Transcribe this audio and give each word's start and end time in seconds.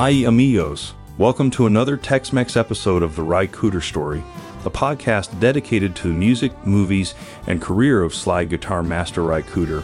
Hi, 0.00 0.10
amigos. 0.10 0.94
Welcome 1.16 1.50
to 1.50 1.66
another 1.66 1.96
Tex 1.96 2.32
Mex 2.32 2.56
episode 2.56 3.02
of 3.02 3.16
The 3.16 3.24
Ry 3.24 3.48
Cooder 3.48 3.82
Story, 3.82 4.22
the 4.62 4.70
podcast 4.70 5.40
dedicated 5.40 5.96
to 5.96 6.06
the 6.06 6.14
music, 6.14 6.52
movies, 6.64 7.16
and 7.48 7.60
career 7.60 8.04
of 8.04 8.14
slide 8.14 8.48
guitar 8.48 8.84
master 8.84 9.24
Ry 9.24 9.42
Cooder. 9.42 9.82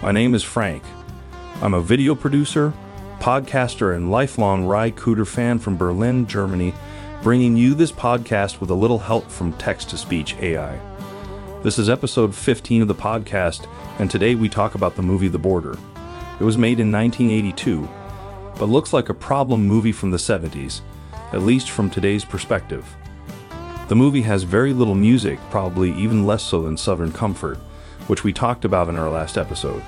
My 0.00 0.12
name 0.12 0.34
is 0.34 0.42
Frank. 0.42 0.82
I'm 1.60 1.74
a 1.74 1.82
video 1.82 2.14
producer, 2.14 2.72
podcaster, 3.18 3.94
and 3.94 4.10
lifelong 4.10 4.64
Ry 4.64 4.92
Cooder 4.92 5.26
fan 5.26 5.58
from 5.58 5.76
Berlin, 5.76 6.26
Germany, 6.26 6.72
bringing 7.22 7.54
you 7.54 7.74
this 7.74 7.92
podcast 7.92 8.62
with 8.62 8.70
a 8.70 8.74
little 8.74 9.00
help 9.00 9.30
from 9.30 9.52
text 9.52 9.90
to 9.90 9.98
speech 9.98 10.36
AI. 10.36 10.80
This 11.62 11.78
is 11.78 11.90
episode 11.90 12.34
15 12.34 12.80
of 12.80 12.88
the 12.88 12.94
podcast, 12.94 13.68
and 13.98 14.10
today 14.10 14.34
we 14.34 14.48
talk 14.48 14.74
about 14.74 14.96
the 14.96 15.02
movie 15.02 15.28
The 15.28 15.38
Border. 15.38 15.76
It 16.40 16.44
was 16.44 16.56
made 16.56 16.80
in 16.80 16.90
1982, 16.90 17.86
but 18.60 18.68
looks 18.68 18.92
like 18.92 19.08
a 19.08 19.14
problem 19.14 19.66
movie 19.66 19.90
from 19.90 20.10
the 20.10 20.18
70s, 20.18 20.82
at 21.32 21.40
least 21.40 21.70
from 21.70 21.88
today's 21.88 22.26
perspective. 22.26 22.86
The 23.88 23.96
movie 23.96 24.20
has 24.20 24.42
very 24.42 24.74
little 24.74 24.94
music, 24.94 25.38
probably 25.50 25.92
even 25.94 26.26
less 26.26 26.42
so 26.42 26.60
than 26.62 26.76
Southern 26.76 27.10
Comfort, 27.10 27.56
which 28.06 28.22
we 28.22 28.34
talked 28.34 28.66
about 28.66 28.90
in 28.90 28.96
our 28.96 29.08
last 29.08 29.38
episode. 29.38 29.82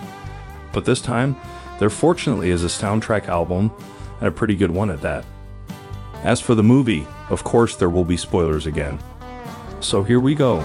But 0.72 0.86
this 0.86 1.02
time, 1.02 1.36
there 1.80 1.90
fortunately 1.90 2.48
is 2.48 2.64
a 2.64 2.68
soundtrack 2.68 3.28
album, 3.28 3.70
and 4.20 4.28
a 4.28 4.32
pretty 4.32 4.56
good 4.56 4.70
one 4.70 4.88
at 4.88 5.02
that. 5.02 5.26
As 6.24 6.40
for 6.40 6.54
the 6.54 6.62
movie, 6.62 7.06
of 7.28 7.44
course 7.44 7.76
there 7.76 7.90
will 7.90 8.06
be 8.06 8.16
spoilers 8.16 8.64
again. 8.64 8.98
So 9.80 10.02
here 10.02 10.20
we 10.20 10.34
go. 10.34 10.60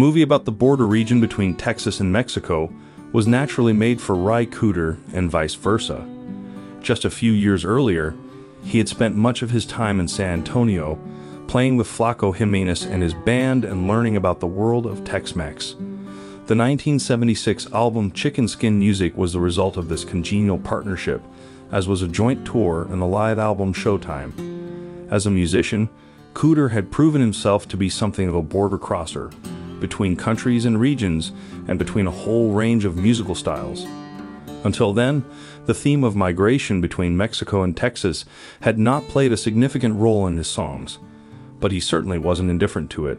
Movie 0.00 0.22
about 0.22 0.46
the 0.46 0.50
border 0.50 0.86
region 0.86 1.20
between 1.20 1.54
Texas 1.54 2.00
and 2.00 2.10
Mexico 2.10 2.72
was 3.12 3.26
naturally 3.26 3.74
made 3.74 4.00
for 4.00 4.16
Ry 4.16 4.46
Cooder 4.46 4.98
and 5.12 5.30
vice 5.30 5.54
versa. 5.54 6.08
Just 6.80 7.04
a 7.04 7.10
few 7.10 7.32
years 7.32 7.66
earlier, 7.66 8.14
he 8.64 8.78
had 8.78 8.88
spent 8.88 9.14
much 9.14 9.42
of 9.42 9.50
his 9.50 9.66
time 9.66 10.00
in 10.00 10.08
San 10.08 10.38
Antonio 10.38 10.98
playing 11.48 11.76
with 11.76 11.86
Flaco 11.86 12.34
Jimenez 12.34 12.86
and 12.86 13.02
his 13.02 13.12
band 13.12 13.62
and 13.66 13.86
learning 13.86 14.16
about 14.16 14.40
the 14.40 14.46
world 14.46 14.86
of 14.86 15.04
Tex 15.04 15.36
Mex. 15.36 15.72
The 16.46 16.56
1976 16.56 17.70
album 17.74 18.10
Chicken 18.12 18.48
Skin 18.48 18.78
Music 18.78 19.14
was 19.18 19.34
the 19.34 19.40
result 19.40 19.76
of 19.76 19.90
this 19.90 20.04
congenial 20.06 20.58
partnership, 20.58 21.20
as 21.70 21.86
was 21.86 22.00
a 22.00 22.08
joint 22.08 22.46
tour 22.46 22.86
and 22.90 23.02
the 23.02 23.06
live 23.06 23.38
album 23.38 23.74
Showtime. 23.74 24.32
As 25.12 25.26
a 25.26 25.30
musician, 25.30 25.90
Cooder 26.32 26.70
had 26.70 26.90
proven 26.90 27.20
himself 27.20 27.68
to 27.68 27.76
be 27.76 27.90
something 27.90 28.26
of 28.26 28.34
a 28.34 28.40
border 28.40 28.78
crosser 28.78 29.30
between 29.80 30.16
countries 30.16 30.64
and 30.64 30.78
regions, 30.80 31.32
and 31.66 31.78
between 31.78 32.06
a 32.06 32.10
whole 32.10 32.52
range 32.52 32.84
of 32.84 32.96
musical 32.96 33.34
styles. 33.34 33.86
Until 34.62 34.92
then, 34.92 35.24
the 35.66 35.74
theme 35.74 36.04
of 36.04 36.14
migration 36.14 36.80
between 36.80 37.16
Mexico 37.16 37.62
and 37.62 37.76
Texas 37.76 38.24
had 38.60 38.78
not 38.78 39.08
played 39.08 39.32
a 39.32 39.36
significant 39.36 39.96
role 39.96 40.26
in 40.26 40.36
his 40.36 40.48
songs, 40.48 40.98
but 41.58 41.72
he 41.72 41.80
certainly 41.80 42.18
wasn't 42.18 42.50
indifferent 42.50 42.90
to 42.90 43.06
it. 43.06 43.18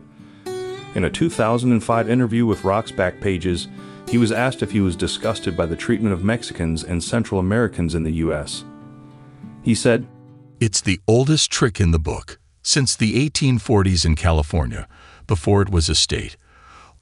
In 0.94 1.04
a 1.04 1.10
2005 1.10 2.10
interview 2.10 2.46
with 2.46 2.64
Rock's 2.64 2.92
Backpages, 2.92 3.68
he 4.10 4.18
was 4.18 4.32
asked 4.32 4.62
if 4.62 4.72
he 4.72 4.82
was 4.82 4.96
disgusted 4.96 5.56
by 5.56 5.66
the 5.66 5.76
treatment 5.76 6.14
of 6.14 6.24
Mexicans 6.24 6.84
and 6.84 7.02
Central 7.02 7.40
Americans 7.40 7.96
in 7.96 8.04
the 8.04 8.12
U.S. 8.26 8.66
He 9.64 9.74
said, 9.74 10.06
It's 10.60 10.82
the 10.82 11.00
oldest 11.08 11.50
trick 11.50 11.80
in 11.80 11.92
the 11.92 12.00
book, 12.00 12.40
since 12.62 12.96
the 12.96 13.30
1840s 13.30 14.06
in 14.06 14.16
California, 14.16 14.88
before 15.28 15.62
it 15.62 15.70
was 15.70 15.88
a 15.88 15.96
state. 15.96 16.36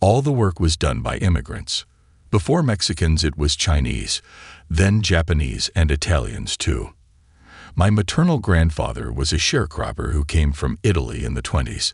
All 0.02 0.22
the 0.22 0.32
work 0.32 0.62
was 0.62 0.78
done 0.78 1.02
by 1.02 1.18
immigrants. 1.18 1.86
Before 2.32 2.64
Mexicans, 2.64 3.26
it 3.26 3.38
was 3.38 3.58
Chinese, 3.58 4.22
then 4.70 5.02
Japanese 5.02 5.70
and 5.76 5.92
Italians 5.92 6.56
too. 6.56 6.94
My 7.76 7.90
maternal 7.90 8.40
grandfather 8.40 9.12
was 9.12 9.34
a 9.34 9.38
sharecropper 9.38 10.14
who 10.14 10.24
came 10.24 10.54
from 10.54 10.80
Italy 10.84 11.26
in 11.26 11.34
the 11.34 11.42
20s. 11.42 11.94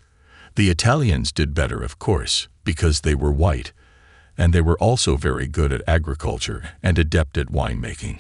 The 0.56 0.70
Italians 0.70 1.32
did 1.32 1.56
better, 1.56 1.82
of 1.82 1.98
course, 1.98 2.48
because 2.64 3.02
they 3.02 3.16
were 3.16 3.32
white, 3.32 3.74
and 4.38 4.54
they 4.54 4.62
were 4.62 4.78
also 4.78 5.18
very 5.18 5.48
good 5.48 5.74
at 5.74 5.82
agriculture 5.88 6.72
and 6.84 7.00
adept 7.00 7.40
at 7.40 7.48
winemaking, 7.48 8.20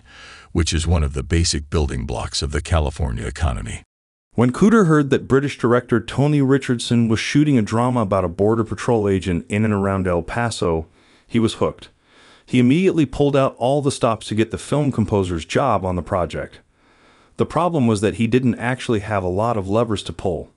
which 0.51 0.74
is 0.74 0.88
one 0.88 1.03
of 1.03 1.13
the 1.13 1.24
basic 1.24 1.69
building 1.69 2.07
blocks 2.07 2.41
of 2.41 2.51
the 2.51 2.62
California 2.62 3.28
economy. 3.28 3.84
When 4.35 4.51
Cooder 4.51 4.88
heard 4.88 5.12
that 5.12 5.29
British 5.29 5.57
director 5.57 6.01
Tony 6.01 6.41
Richardson 6.41 7.07
was 7.07 7.22
shooting 7.22 7.57
a 7.57 7.62
drama 7.62 8.01
about 8.01 8.25
a 8.25 8.29
Border 8.29 8.66
Patrol 8.66 9.07
agent 9.07 9.46
in 9.47 9.63
and 9.63 9.73
around 9.73 10.07
El 10.07 10.23
Paso, 10.23 10.88
he 11.25 11.40
was 11.40 11.56
hooked. 11.56 11.88
He 12.45 12.59
immediately 12.59 13.06
pulled 13.06 13.38
out 13.38 13.56
all 13.57 13.81
the 13.81 13.94
stops 13.94 14.28
to 14.28 14.35
get 14.35 14.51
the 14.51 14.57
film 14.57 14.91
composer's 14.91 15.45
job 15.45 15.85
on 15.85 15.95
the 15.95 16.03
project. 16.03 16.59
The 17.38 17.45
problem 17.45 17.88
was 17.88 18.01
that 18.01 18.16
he 18.16 18.28
didn't 18.28 18.56
actually 18.56 19.00
have 19.00 19.24
a 19.24 19.29
lot 19.29 19.56
of 19.56 19.69
levers 19.69 20.03
to 20.03 20.13
pull. 20.13 20.51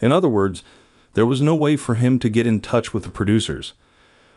In 0.00 0.12
other 0.12 0.28
words, 0.28 0.62
there 1.14 1.26
was 1.26 1.40
no 1.40 1.54
way 1.54 1.76
for 1.76 1.94
him 1.94 2.18
to 2.18 2.28
get 2.28 2.46
in 2.46 2.60
touch 2.60 2.92
with 2.92 3.04
the 3.04 3.10
producers. 3.10 3.72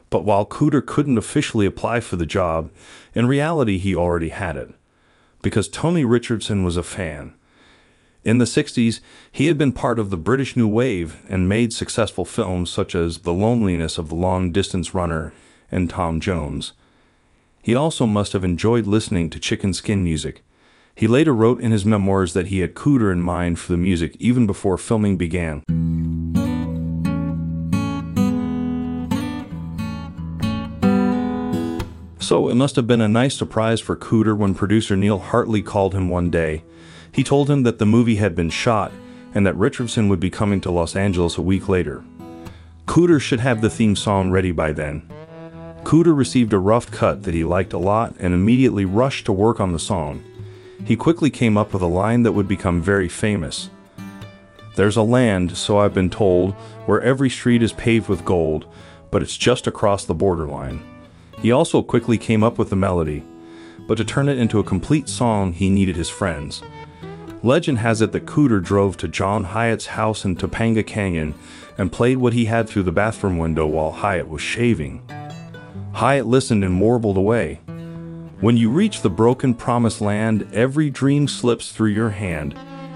But 0.10 0.24
while 0.24 0.46
Cooder 0.46 0.86
couldn't 0.86 1.18
officially 1.18 1.66
apply 1.66 2.00
for 2.00 2.16
the 2.16 2.26
job, 2.26 2.72
in 3.14 3.28
reality 3.28 3.78
he 3.78 3.94
already 3.94 4.30
had 4.30 4.56
it. 4.56 4.74
Because 5.42 5.68
Tony 5.68 6.06
Richardson 6.06 6.64
was 6.64 6.78
a 6.78 6.84
fan. 6.84 7.34
In 8.24 8.38
the 8.38 8.46
60s, 8.46 9.00
he 9.32 9.48
had 9.48 9.58
been 9.58 9.72
part 9.72 9.98
of 9.98 10.12
the 10.12 10.18
British 10.18 10.56
New 10.56 10.68
Wave 10.68 11.24
and 11.28 11.50
made 11.50 11.74
successful 11.74 12.24
films 12.24 12.70
such 12.70 12.94
as 12.94 13.20
The 13.20 13.34
Loneliness 13.34 13.98
of 13.98 14.10
the 14.10 14.16
Long 14.16 14.52
Distance 14.52 14.94
Runner 14.94 15.34
and 15.72 15.90
Tom 15.90 16.20
Jones. 16.20 16.74
He 17.64 17.74
also 17.74 18.06
must 18.06 18.34
have 18.34 18.44
enjoyed 18.44 18.86
listening 18.86 19.32
to 19.32 19.40
chicken 19.40 19.74
skin 19.74 20.04
music. 20.04 20.44
He 20.94 21.08
later 21.08 21.34
wrote 21.34 21.62
in 21.62 21.72
his 21.72 21.84
memoirs 21.84 22.34
that 22.34 22.48
he 22.48 22.60
had 22.60 22.76
Cooder 22.76 23.12
in 23.12 23.22
mind 23.24 23.58
for 23.58 23.72
the 23.72 23.78
music 23.78 24.16
even 24.20 24.46
before 24.46 24.78
filming 24.78 25.18
began. 25.18 25.64
So 32.20 32.50
it 32.50 32.56
must 32.56 32.76
have 32.76 32.86
been 32.86 33.02
a 33.02 33.08
nice 33.08 33.36
surprise 33.36 33.82
for 33.82 33.96
Cooder 33.96 34.38
when 34.38 34.54
producer 34.54 34.96
Neil 34.96 35.18
Hartley 35.18 35.64
called 35.64 35.96
him 35.96 36.08
one 36.08 36.30
day. 36.30 36.64
He 37.12 37.24
told 37.24 37.50
him 37.50 37.64
that 37.64 37.80
the 37.80 37.86
movie 37.86 38.16
had 38.16 38.36
been 38.36 38.50
shot 38.50 38.92
and 39.34 39.46
that 39.46 39.56
Richardson 39.56 40.10
would 40.10 40.20
be 40.20 40.30
coming 40.30 40.62
to 40.62 40.72
Los 40.72 40.96
Angeles 40.96 41.38
a 41.38 41.42
week 41.42 41.68
later. 41.68 42.04
Cooder 42.86 43.22
should 43.22 43.40
have 43.40 43.62
the 43.62 43.70
theme 43.70 43.96
song 43.96 44.32
ready 44.32 44.52
by 44.52 44.72
then. 44.72 45.04
Cooder 45.84 46.16
received 46.16 46.54
a 46.54 46.60
rough 46.60 46.92
cut 46.92 47.24
that 47.24 47.34
he 47.34 47.44
liked 47.44 47.74
a 47.74 47.78
lot 47.78 48.16
and 48.20 48.34
immediately 48.34 48.86
rushed 48.86 49.26
to 49.26 49.34
work 49.34 49.60
on 49.60 49.74
the 49.74 49.80
song. 49.80 50.24
He 50.86 50.96
quickly 50.96 51.30
came 51.30 51.58
up 51.58 51.74
with 51.74 51.82
a 51.82 51.88
line 51.88 52.24
that 52.24 52.32
would 52.32 52.48
become 52.48 52.82
very 52.82 53.08
famous. 53.08 53.70
There's 54.76 54.98
a 54.98 55.04
land, 55.04 55.58
so 55.58 55.80
I've 55.80 55.94
been 55.94 56.10
told, 56.10 56.54
where 56.86 57.02
every 57.02 57.30
street 57.30 57.62
is 57.62 57.74
paved 57.74 58.08
with 58.08 58.26
gold, 58.26 58.66
but 59.10 59.22
it's 59.22 59.38
just 59.38 59.68
across 59.68 60.06
the 60.06 60.14
borderline. 60.14 60.82
He 61.40 61.52
also 61.52 61.82
quickly 61.82 62.18
came 62.18 62.44
up 62.44 62.58
with 62.58 62.70
the 62.70 62.76
melody, 62.76 63.24
but 63.88 63.96
to 63.96 64.06
turn 64.06 64.30
it 64.30 64.38
into 64.38 64.60
a 64.60 64.64
complete 64.64 65.10
song, 65.10 65.54
he 65.54 65.70
needed 65.70 65.96
his 65.96 66.10
friends. 66.10 66.62
Legend 67.44 67.80
has 67.80 68.02
it 68.02 68.12
that 68.12 68.28
Cooder 68.28 68.64
drove 68.64 68.98
to 68.98 69.08
John 69.08 69.46
Hiatt's 69.46 69.88
house 69.88 70.24
in 70.26 70.36
Topanga 70.36 70.86
Canyon 70.86 71.34
and 71.76 71.92
played 71.92 72.18
what 72.18 72.34
he 72.34 72.46
had 72.46 72.70
through 72.70 72.84
the 72.84 72.92
bathroom 72.92 73.40
window 73.40 73.66
while 73.66 73.92
Hiatt 73.92 74.28
was 74.28 74.44
shaving. 74.44 75.02
Hiatt 75.94 76.28
listened 76.28 76.64
and 76.64 76.80
warbled 76.80 77.18
away. 77.18 77.56
When 78.42 78.58
you 78.58 78.70
reach 78.70 79.02
the 79.02 79.10
broken 79.10 79.56
promised 79.56 80.02
land, 80.02 80.48
every 80.54 80.92
dream 80.92 81.28
slips 81.28 81.72
through 81.72 81.90
your 81.90 82.12
hand, 82.12 82.54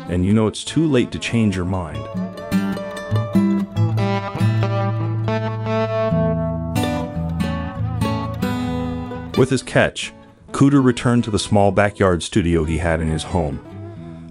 and 0.09 0.23
you 0.23 0.31
know 0.31 0.45
it's 0.45 0.63
too 0.63 0.85
late 0.85 1.11
to 1.11 1.19
change 1.19 1.55
your 1.55 1.65
mind. 1.65 2.03
With 9.39 9.49
his 9.49 9.63
catch, 9.63 10.13
Cooder 10.51 10.83
returned 10.83 11.23
to 11.23 11.31
the 11.31 11.39
small 11.39 11.71
backyard 11.71 12.21
studio 12.21 12.63
he 12.63 12.77
had 12.77 13.01
in 13.01 13.09
his 13.09 13.23
home. 13.23 13.74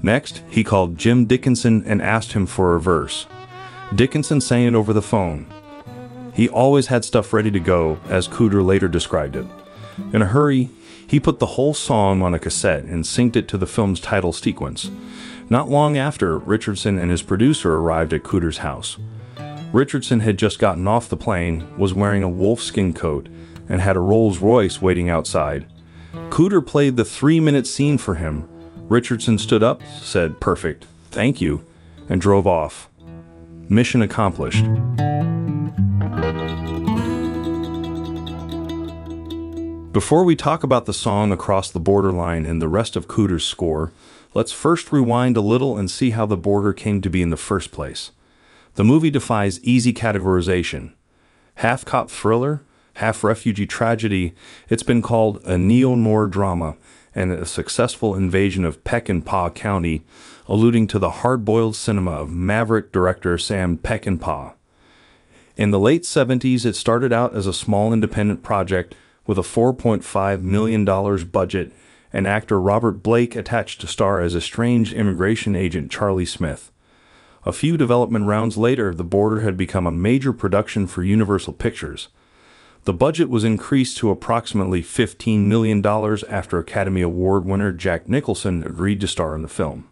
Next, 0.05 0.43
he 0.51 0.62
called 0.62 0.99
Jim 0.99 1.25
Dickinson 1.25 1.83
and 1.87 2.03
asked 2.03 2.33
him 2.35 2.45
for 2.45 2.75
a 2.75 2.81
verse. 2.81 3.27
Dickinson 3.95 4.39
sang 4.43 4.67
it 4.67 4.75
over 4.75 4.93
the 4.93 5.01
phone. 5.01 5.47
He 6.35 6.47
always 6.47 6.89
had 6.89 7.06
stuff 7.06 7.33
ready 7.33 7.51
to 7.51 7.59
go, 7.59 7.99
as 8.11 8.29
Cooder 8.29 8.62
later 8.62 8.87
described 8.87 9.35
it. 9.35 9.47
In 10.12 10.21
a 10.21 10.27
hurry, 10.27 10.69
he 11.06 11.19
put 11.19 11.39
the 11.39 11.56
whole 11.56 11.73
song 11.73 12.21
on 12.21 12.35
a 12.35 12.39
cassette 12.39 12.85
and 12.85 13.05
synced 13.05 13.37
it 13.37 13.49
to 13.49 13.56
the 13.56 13.67
film's 13.67 13.99
title 13.99 14.35
sequence. 14.35 14.91
Not 15.49 15.71
long 15.71 15.97
after, 15.97 16.37
Richardson 16.37 16.99
and 16.99 17.11
his 17.11 17.23
producer 17.23 17.75
arrived 17.75 18.12
at 18.12 18.25
Cooder's 18.25 18.59
house. 18.59 18.99
Richardson 19.73 20.21
had 20.21 20.37
just 20.37 20.59
gotten 20.59 20.87
off 20.87 21.09
the 21.09 21.17
plane, 21.17 21.67
was 21.79 21.95
wearing 21.95 22.23
a 22.23 22.29
wolfskin 22.29 22.95
coat, 22.95 23.31
and 23.71 23.81
had 23.81 23.97
a 23.97 24.01
Rolls 24.01 24.41
Royce 24.41 24.83
waiting 24.83 25.09
outside. 25.09 25.65
Cooder 26.29 26.61
played 26.61 26.97
the 26.97 27.06
three 27.06 27.41
minute 27.41 27.67
scene 27.67 27.97
for 27.97 28.17
him. 28.17 28.47
Richardson 28.89 29.39
stood 29.39 29.63
up, 29.63 29.83
said, 30.01 30.41
Perfect, 30.41 30.87
thank 31.11 31.41
you, 31.41 31.65
and 32.09 32.21
drove 32.21 32.47
off. 32.47 32.91
Mission 33.69 34.03
accomplished. 34.03 34.65
Before 39.93 40.25
we 40.25 40.37
talk 40.37 40.63
about 40.63 40.85
the 40.85 40.93
song 40.93 41.33
Across 41.33 41.71
the 41.71 41.81
Borderline 41.81 42.45
and 42.45 42.61
the 42.61 42.69
rest 42.69 42.95
of 42.95 43.09
Cooder's 43.09 43.47
score, 43.47 43.91
let's 44.35 44.53
first 44.53 44.93
rewind 44.93 45.39
a 45.39 45.41
little 45.41 45.79
and 45.79 45.91
see 45.91 46.11
how 46.11 46.27
the 46.27 46.37
border 46.37 46.75
came 46.75 47.01
to 47.01 47.09
be 47.09 47.23
in 47.23 47.31
the 47.31 47.39
first 47.39 47.73
place. 47.73 48.11
The 48.75 48.85
movie 48.85 49.11
defies 49.11 49.63
easy 49.63 49.95
categorization. 49.95 50.93
Half 51.57 51.87
cop 51.87 52.11
thriller, 52.11 52.61
half 52.95 53.25
refugee 53.25 53.67
tragedy, 53.67 54.35
it's 54.69 54.83
been 54.83 55.01
called 55.01 55.41
a 55.45 55.57
neo 55.57 55.95
noir 55.95 56.27
drama 56.27 56.77
and 57.15 57.31
a 57.33 57.47
successful 57.47 58.15
invasion 58.15 58.65
of 58.65 58.83
Peckinpah 58.85 59.55
County, 59.55 60.03
alluding 60.49 60.87
to 60.89 60.99
the 60.99 61.11
hard 61.11 61.45
boiled 61.45 61.77
cinema 61.77 62.13
of 62.13 62.31
maverick 62.31 62.93
director 62.93 63.39
Sam 63.39 63.79
Peckinpah. 63.79 64.55
In 65.57 65.71
the 65.71 65.79
late 65.79 66.03
70s, 66.03 66.67
it 66.67 66.75
started 66.75 67.13
out 67.13 67.35
as 67.35 67.47
a 67.47 67.53
small 67.53 67.93
independent 67.93 68.43
project 68.43 68.95
with 69.27 69.39
a 69.39 69.43
$4.5 69.43 70.43
million 70.43 70.85
budget 71.27 71.73
and 72.13 72.27
actor 72.27 72.61
Robert 72.61 73.03
Blake 73.03 73.35
attached 73.35 73.81
to 73.81 73.87
star 73.87 74.21
as 74.21 74.37
estranged 74.37 74.93
immigration 74.93 75.57
agent 75.57 75.91
Charlie 75.91 76.25
Smith. 76.25 76.71
A 77.45 77.53
few 77.53 77.77
development 77.77 78.27
rounds 78.27 78.57
later, 78.57 78.95
The 78.95 79.05
Border 79.05 79.41
had 79.41 79.57
become 79.57 79.87
a 79.87 79.93
major 79.93 80.33
production 80.33 80.87
for 80.87 81.03
Universal 81.03 81.55
Pictures. 81.55 82.09
The 82.85 82.93
budget 82.93 83.31
was 83.31 83.45
increased 83.45 83.97
to 83.99 84.11
approximately 84.11 84.83
$15 84.83 85.47
million 85.47 85.85
after 86.29 86.59
Academy 86.59 87.01
Award 87.01 87.47
winner 87.47 87.73
Jack 87.73 88.11
Nicholson 88.11 88.63
agreed 88.63 89.01
to 89.01 89.09
star 89.09 89.35
in 89.35 89.41
the 89.41 89.49
film. 89.49 89.89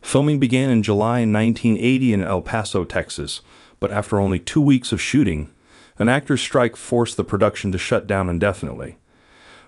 Filming 0.00 0.38
began 0.38 0.70
in 0.70 0.84
July 0.84 1.24
1980 1.26 2.12
in 2.12 2.22
El 2.22 2.42
Paso, 2.42 2.84
Texas, 2.84 3.40
but 3.80 3.90
after 3.90 4.20
only 4.20 4.38
two 4.38 4.60
weeks 4.60 4.92
of 4.92 5.00
shooting, 5.00 5.50
an 5.98 6.08
actor's 6.08 6.40
strike 6.40 6.76
forced 6.76 7.16
the 7.16 7.24
production 7.24 7.72
to 7.72 7.78
shut 7.78 8.06
down 8.06 8.28
indefinitely. 8.28 8.98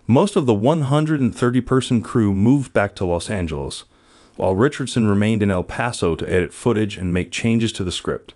Most 0.07 0.37
of 0.37 0.47
the 0.47 0.55
130 0.55 1.61
person 1.63 2.03
crew 2.03 2.33
moved 2.33 2.73
back 2.73 2.95
to 2.95 3.05
Los 3.05 3.29
Angeles, 3.29 3.83
while 4.37 4.55
Richardson 4.55 5.09
remained 5.09 5.43
in 5.43 5.51
El 5.51 5.65
Paso 5.65 6.15
to 6.15 6.33
edit 6.33 6.53
footage 6.53 6.97
and 6.97 7.13
make 7.13 7.33
changes 7.33 7.73
to 7.73 7.83
the 7.83 7.91
script. 7.91 8.35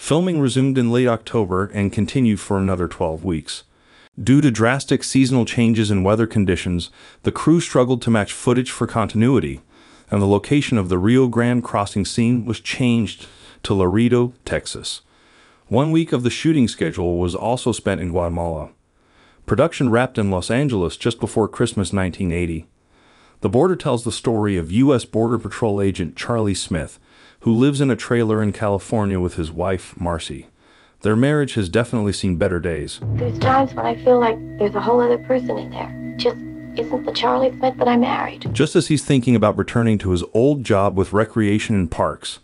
Filming 0.00 0.40
resumed 0.40 0.78
in 0.78 0.90
late 0.90 1.06
October 1.06 1.66
and 1.66 1.92
continued 1.92 2.40
for 2.40 2.58
another 2.58 2.88
12 2.88 3.22
weeks. 3.22 3.64
Due 4.20 4.40
to 4.40 4.50
drastic 4.50 5.04
seasonal 5.04 5.44
changes 5.44 5.90
in 5.90 6.02
weather 6.02 6.26
conditions, 6.26 6.90
the 7.22 7.30
crew 7.30 7.60
struggled 7.60 8.00
to 8.02 8.10
match 8.10 8.32
footage 8.32 8.70
for 8.70 8.86
continuity, 8.86 9.60
and 10.10 10.20
the 10.20 10.26
location 10.26 10.78
of 10.78 10.88
the 10.88 10.98
Rio 10.98 11.28
Grande 11.28 11.62
crossing 11.62 12.06
scene 12.06 12.46
was 12.46 12.60
changed 12.60 13.26
to 13.62 13.74
Laredo, 13.74 14.32
Texas. 14.46 15.02
One 15.68 15.92
week 15.92 16.12
of 16.12 16.22
the 16.22 16.30
shooting 16.30 16.66
schedule 16.66 17.18
was 17.18 17.34
also 17.34 17.70
spent 17.70 18.00
in 18.00 18.08
Guatemala. 18.08 18.70
Production 19.44 19.90
wrapped 19.90 20.16
in 20.16 20.30
Los 20.30 20.50
Angeles 20.50 20.96
just 20.96 21.20
before 21.20 21.46
Christmas 21.46 21.92
1980. 21.92 22.66
The 23.42 23.50
Border 23.50 23.76
tells 23.76 24.04
the 24.04 24.12
story 24.12 24.56
of 24.56 24.72
U.S. 24.72 25.04
Border 25.04 25.38
Patrol 25.38 25.80
agent 25.80 26.16
Charlie 26.16 26.54
Smith, 26.54 26.98
who 27.40 27.54
lives 27.54 27.80
in 27.80 27.90
a 27.90 27.96
trailer 27.96 28.42
in 28.42 28.52
California 28.52 29.18
with 29.18 29.34
his 29.34 29.50
wife, 29.50 29.98
Marcy. 29.98 30.46
Their 31.02 31.16
marriage 31.16 31.54
has 31.54 31.68
definitely 31.68 32.12
seen 32.12 32.36
better 32.36 32.60
days. 32.60 33.00
There's 33.14 33.38
times 33.38 33.72
when 33.74 33.86
I 33.86 33.96
feel 34.04 34.20
like 34.20 34.36
there's 34.58 34.74
a 34.74 34.80
whole 34.80 35.00
other 35.00 35.18
person 35.18 35.58
in 35.58 35.70
there. 35.70 36.14
Just 36.18 36.36
isn't 36.78 37.04
the 37.04 37.12
Charlie 37.12 37.56
Smith 37.58 37.76
that 37.78 37.88
I 37.88 37.96
married. 37.96 38.48
Just 38.52 38.76
as 38.76 38.88
he's 38.88 39.04
thinking 39.04 39.34
about 39.34 39.56
returning 39.56 39.98
to 39.98 40.10
his 40.10 40.22
old 40.34 40.62
job 40.64 40.96
with 40.96 41.12
recreation 41.12 41.74
and 41.74 41.90
parks, 41.90 42.38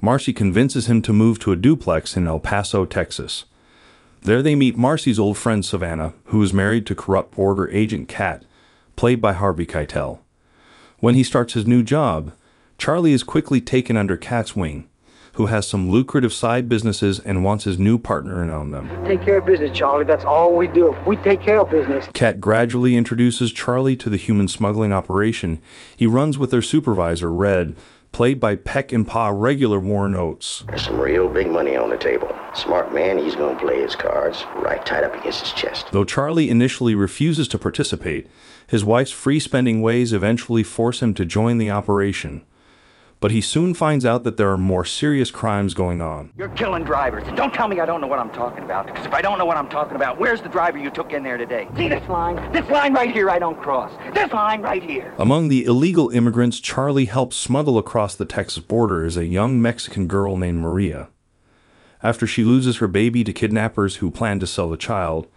Marcy 0.00 0.32
convinces 0.32 0.86
him 0.86 1.00
to 1.02 1.12
move 1.12 1.38
to 1.40 1.52
a 1.52 1.56
duplex 1.56 2.16
in 2.16 2.26
El 2.26 2.38
Paso, 2.38 2.84
Texas. 2.84 3.44
There 4.22 4.42
they 4.42 4.54
meet 4.54 4.76
Marcy's 4.76 5.18
old 5.18 5.38
friend 5.38 5.64
Savannah, 5.64 6.12
who 6.26 6.42
is 6.42 6.52
married 6.52 6.86
to 6.86 6.94
corrupt 6.94 7.34
border 7.34 7.68
agent 7.70 8.08
Cat, 8.08 8.44
played 8.94 9.20
by 9.20 9.32
Harvey 9.32 9.66
Keitel. 9.66 10.18
When 10.98 11.14
he 11.14 11.24
starts 11.24 11.54
his 11.54 11.66
new 11.66 11.82
job, 11.82 12.32
Charlie 12.82 13.12
is 13.12 13.22
quickly 13.22 13.60
taken 13.60 13.96
under 13.96 14.16
Cat's 14.16 14.56
wing, 14.56 14.88
who 15.34 15.46
has 15.46 15.68
some 15.68 15.88
lucrative 15.88 16.32
side 16.32 16.68
businesses 16.68 17.20
and 17.20 17.44
wants 17.44 17.62
his 17.62 17.78
new 17.78 17.96
partner 17.96 18.42
in 18.42 18.50
on 18.50 18.72
them. 18.72 18.88
Take 19.04 19.22
care 19.22 19.38
of 19.38 19.46
business, 19.46 19.70
Charlie. 19.70 20.04
That's 20.04 20.24
all 20.24 20.56
we 20.56 20.66
do. 20.66 20.96
We 21.06 21.14
take 21.14 21.40
care 21.40 21.60
of 21.60 21.70
business. 21.70 22.08
Cat 22.12 22.40
gradually 22.40 22.96
introduces 22.96 23.52
Charlie 23.52 23.94
to 23.94 24.10
the 24.10 24.16
human 24.16 24.48
smuggling 24.48 24.92
operation. 24.92 25.62
He 25.96 26.08
runs 26.08 26.38
with 26.38 26.50
their 26.50 26.60
supervisor, 26.60 27.32
Red, 27.32 27.76
played 28.10 28.40
by 28.40 28.56
Peckinpah 28.56 29.30
regular 29.32 29.78
Warren 29.78 30.16
Oates. 30.16 30.64
There's 30.66 30.86
some 30.86 30.98
real 30.98 31.28
big 31.28 31.48
money 31.52 31.76
on 31.76 31.88
the 31.88 31.96
table. 31.96 32.36
Smart 32.52 32.92
man, 32.92 33.16
he's 33.16 33.36
gonna 33.36 33.56
play 33.60 33.80
his 33.80 33.94
cards 33.94 34.44
right 34.56 34.84
tight 34.84 35.04
up 35.04 35.14
against 35.14 35.42
his 35.42 35.52
chest. 35.52 35.86
Though 35.92 36.02
Charlie 36.02 36.50
initially 36.50 36.96
refuses 36.96 37.46
to 37.46 37.60
participate, 37.60 38.26
his 38.66 38.84
wife's 38.84 39.12
free 39.12 39.38
spending 39.38 39.82
ways 39.82 40.12
eventually 40.12 40.64
force 40.64 41.00
him 41.00 41.14
to 41.14 41.24
join 41.24 41.58
the 41.58 41.70
operation. 41.70 42.42
But 43.22 43.30
he 43.30 43.40
soon 43.40 43.72
finds 43.72 44.04
out 44.04 44.24
that 44.24 44.36
there 44.36 44.50
are 44.50 44.58
more 44.58 44.84
serious 44.84 45.30
crimes 45.30 45.74
going 45.74 46.00
on. 46.00 46.32
You're 46.36 46.48
killing 46.48 46.82
drivers. 46.82 47.22
Don't 47.36 47.54
tell 47.54 47.68
me 47.68 47.78
I 47.78 47.86
don't 47.86 48.00
know 48.00 48.08
what 48.08 48.18
I'm 48.18 48.32
talking 48.32 48.64
about, 48.64 48.86
because 48.86 49.06
if 49.06 49.14
I 49.14 49.22
don't 49.22 49.38
know 49.38 49.46
what 49.46 49.56
I'm 49.56 49.68
talking 49.68 49.94
about, 49.94 50.18
where's 50.18 50.42
the 50.42 50.48
driver 50.48 50.76
you 50.76 50.90
took 50.90 51.12
in 51.12 51.22
there 51.22 51.36
today? 51.36 51.68
See 51.76 51.86
this 51.86 52.06
line? 52.08 52.52
This 52.52 52.68
line 52.68 52.92
right 52.92 53.12
here 53.12 53.30
I 53.30 53.38
don't 53.38 53.62
cross. 53.62 53.92
This 54.12 54.32
line 54.32 54.60
right 54.60 54.82
here. 54.82 55.14
Among 55.18 55.46
the 55.46 55.64
illegal 55.64 56.10
immigrants 56.10 56.58
Charlie 56.58 57.04
helps 57.04 57.36
smuggle 57.36 57.78
across 57.78 58.16
the 58.16 58.24
Texas 58.24 58.64
border 58.64 59.04
is 59.04 59.16
a 59.16 59.24
young 59.24 59.62
Mexican 59.62 60.08
girl 60.08 60.36
named 60.36 60.58
Maria. 60.58 61.08
After 62.02 62.26
she 62.26 62.42
loses 62.42 62.78
her 62.78 62.88
baby 62.88 63.22
to 63.22 63.32
kidnappers 63.32 63.96
who 63.96 64.10
plan 64.10 64.40
to 64.40 64.48
sell 64.48 64.68
the 64.68 64.76
child, 64.76 65.28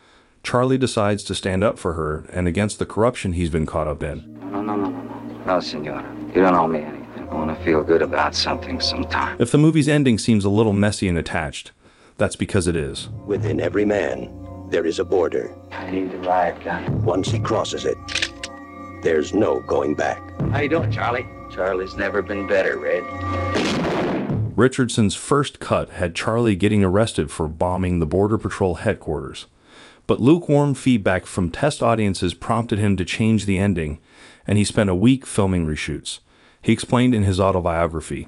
Charlie 0.42 0.80
decides 0.80 1.24
to 1.26 1.36
stand 1.36 1.64
up 1.64 1.78
for 1.78 1.94
her 1.94 2.26
and 2.34 2.48
against 2.48 2.80
the 2.80 2.88
corruption 2.88 3.34
he's 3.34 3.52
been 3.52 3.68
caught 3.68 3.88
up 3.88 4.02
in. 4.02 4.40
No, 4.40 4.64
no, 4.64 4.76
no, 4.76 4.90
no, 4.90 4.90
no. 4.90 5.46
No, 5.46 5.60
senora. 5.60 6.04
You 6.34 6.42
don't 6.42 6.56
owe 6.56 6.68
me 6.68 6.80
anything. 6.80 7.05
I 7.36 7.38
want 7.38 7.58
to 7.58 7.66
feel 7.66 7.84
good 7.84 8.02
about 8.02 8.34
something 8.34 8.80
sometime. 8.80 9.36
If 9.42 9.52
the 9.52 9.58
movie's 9.58 9.90
ending 9.90 10.18
seems 10.18 10.46
a 10.46 10.50
little 10.50 10.72
messy 10.72 11.10
and 11.10 11.18
attached, 11.18 11.74
that's 12.18 12.38
because 12.38 12.66
it 12.66 12.78
is. 12.78 13.10
Within 13.26 13.60
every 13.60 13.84
man, 13.84 14.32
there 14.70 14.86
is 14.86 15.00
a 15.00 15.04
border. 15.04 15.54
I 15.72 15.92
need 15.92 16.12
the 16.12 16.20
riot 16.20 16.63
gun. 16.63 17.04
Once 17.04 17.30
he 17.30 17.39
crosses 17.39 17.84
it, 17.84 17.98
there's 19.04 19.34
no 19.34 19.60
going 19.60 19.96
back. 19.96 20.24
How 20.51 20.62
you 20.62 20.70
doing, 20.70 20.89
Charlie? 20.92 21.27
Charlie's 21.51 21.98
never 21.98 22.22
been 22.22 22.48
better, 22.48 22.80
Red. 22.80 23.04
Richardson's 24.58 25.15
first 25.15 25.60
cut 25.60 25.89
had 25.89 26.15
Charlie 26.15 26.56
getting 26.56 26.86
arrested 26.86 27.30
for 27.30 27.50
bombing 27.50 28.00
the 28.00 28.06
Border 28.06 28.38
Patrol 28.38 28.75
headquarters. 28.75 29.48
But 30.08 30.22
lukewarm 30.22 30.74
feedback 30.74 31.25
from 31.25 31.51
test 31.51 31.84
audiences 31.84 32.34
prompted 32.34 32.80
him 32.80 32.96
to 32.96 33.04
change 33.04 33.46
the 33.46 33.58
ending, 33.58 34.00
and 34.48 34.58
he 34.58 34.63
spent 34.63 34.89
a 34.89 34.96
week 34.96 35.25
filming 35.25 35.68
reshoots. 35.68 36.20
He 36.65 36.74
explained 36.74 37.13
in 37.13 37.22
his 37.22 37.39
autobiography 37.39 38.27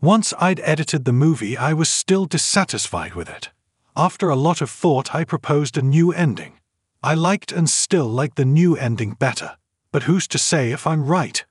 Once 0.00 0.34
I'd 0.40 0.58
edited 0.64 1.04
the 1.04 1.12
movie, 1.12 1.56
I 1.56 1.72
was 1.72 1.88
still 1.88 2.24
dissatisfied 2.24 3.14
with 3.14 3.28
it. 3.28 3.50
After 3.96 4.28
a 4.28 4.34
lot 4.34 4.60
of 4.60 4.70
thought, 4.70 5.14
I 5.14 5.22
proposed 5.22 5.78
a 5.78 5.82
new 5.82 6.10
ending. 6.10 6.58
I 7.04 7.14
liked 7.14 7.52
and 7.52 7.70
still 7.70 8.08
like 8.08 8.34
the 8.34 8.44
new 8.44 8.74
ending 8.74 9.12
better, 9.12 9.56
but 9.92 10.02
who's 10.02 10.26
to 10.28 10.38
say 10.38 10.72
if 10.72 10.84
I'm 10.84 11.04
right? 11.04 11.44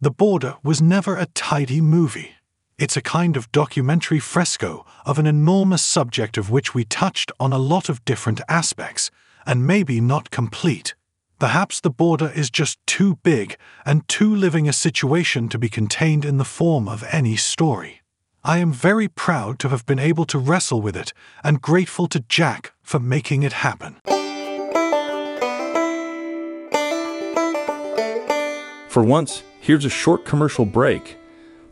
The 0.00 0.10
Border 0.10 0.56
was 0.64 0.82
never 0.82 1.16
a 1.16 1.26
tidy 1.34 1.80
movie. 1.80 2.32
It's 2.76 2.96
a 2.96 3.00
kind 3.18 3.36
of 3.36 3.52
documentary 3.52 4.18
fresco 4.18 4.84
of 5.04 5.20
an 5.20 5.26
enormous 5.28 5.82
subject 5.82 6.36
of 6.36 6.50
which 6.50 6.74
we 6.74 6.84
touched 6.84 7.30
on 7.38 7.52
a 7.52 7.58
lot 7.58 7.88
of 7.88 8.04
different 8.04 8.40
aspects, 8.48 9.12
and 9.46 9.64
maybe 9.64 10.00
not 10.00 10.32
complete. 10.32 10.96
Perhaps 11.38 11.80
the 11.80 11.90
border 11.90 12.32
is 12.34 12.48
just 12.48 12.78
too 12.86 13.16
big 13.16 13.58
and 13.84 14.08
too 14.08 14.34
living 14.34 14.66
a 14.66 14.72
situation 14.72 15.50
to 15.50 15.58
be 15.58 15.68
contained 15.68 16.24
in 16.24 16.38
the 16.38 16.46
form 16.46 16.88
of 16.88 17.04
any 17.12 17.36
story. 17.36 18.00
I 18.42 18.56
am 18.58 18.72
very 18.72 19.06
proud 19.06 19.58
to 19.58 19.68
have 19.68 19.84
been 19.84 19.98
able 19.98 20.24
to 20.26 20.38
wrestle 20.38 20.80
with 20.80 20.96
it 20.96 21.12
and 21.44 21.60
grateful 21.60 22.06
to 22.08 22.20
Jack 22.20 22.72
for 22.82 22.98
making 22.98 23.42
it 23.42 23.52
happen. 23.52 23.96
For 28.88 29.02
once, 29.02 29.42
here's 29.60 29.84
a 29.84 29.90
short 29.90 30.24
commercial 30.24 30.64
break. 30.64 31.18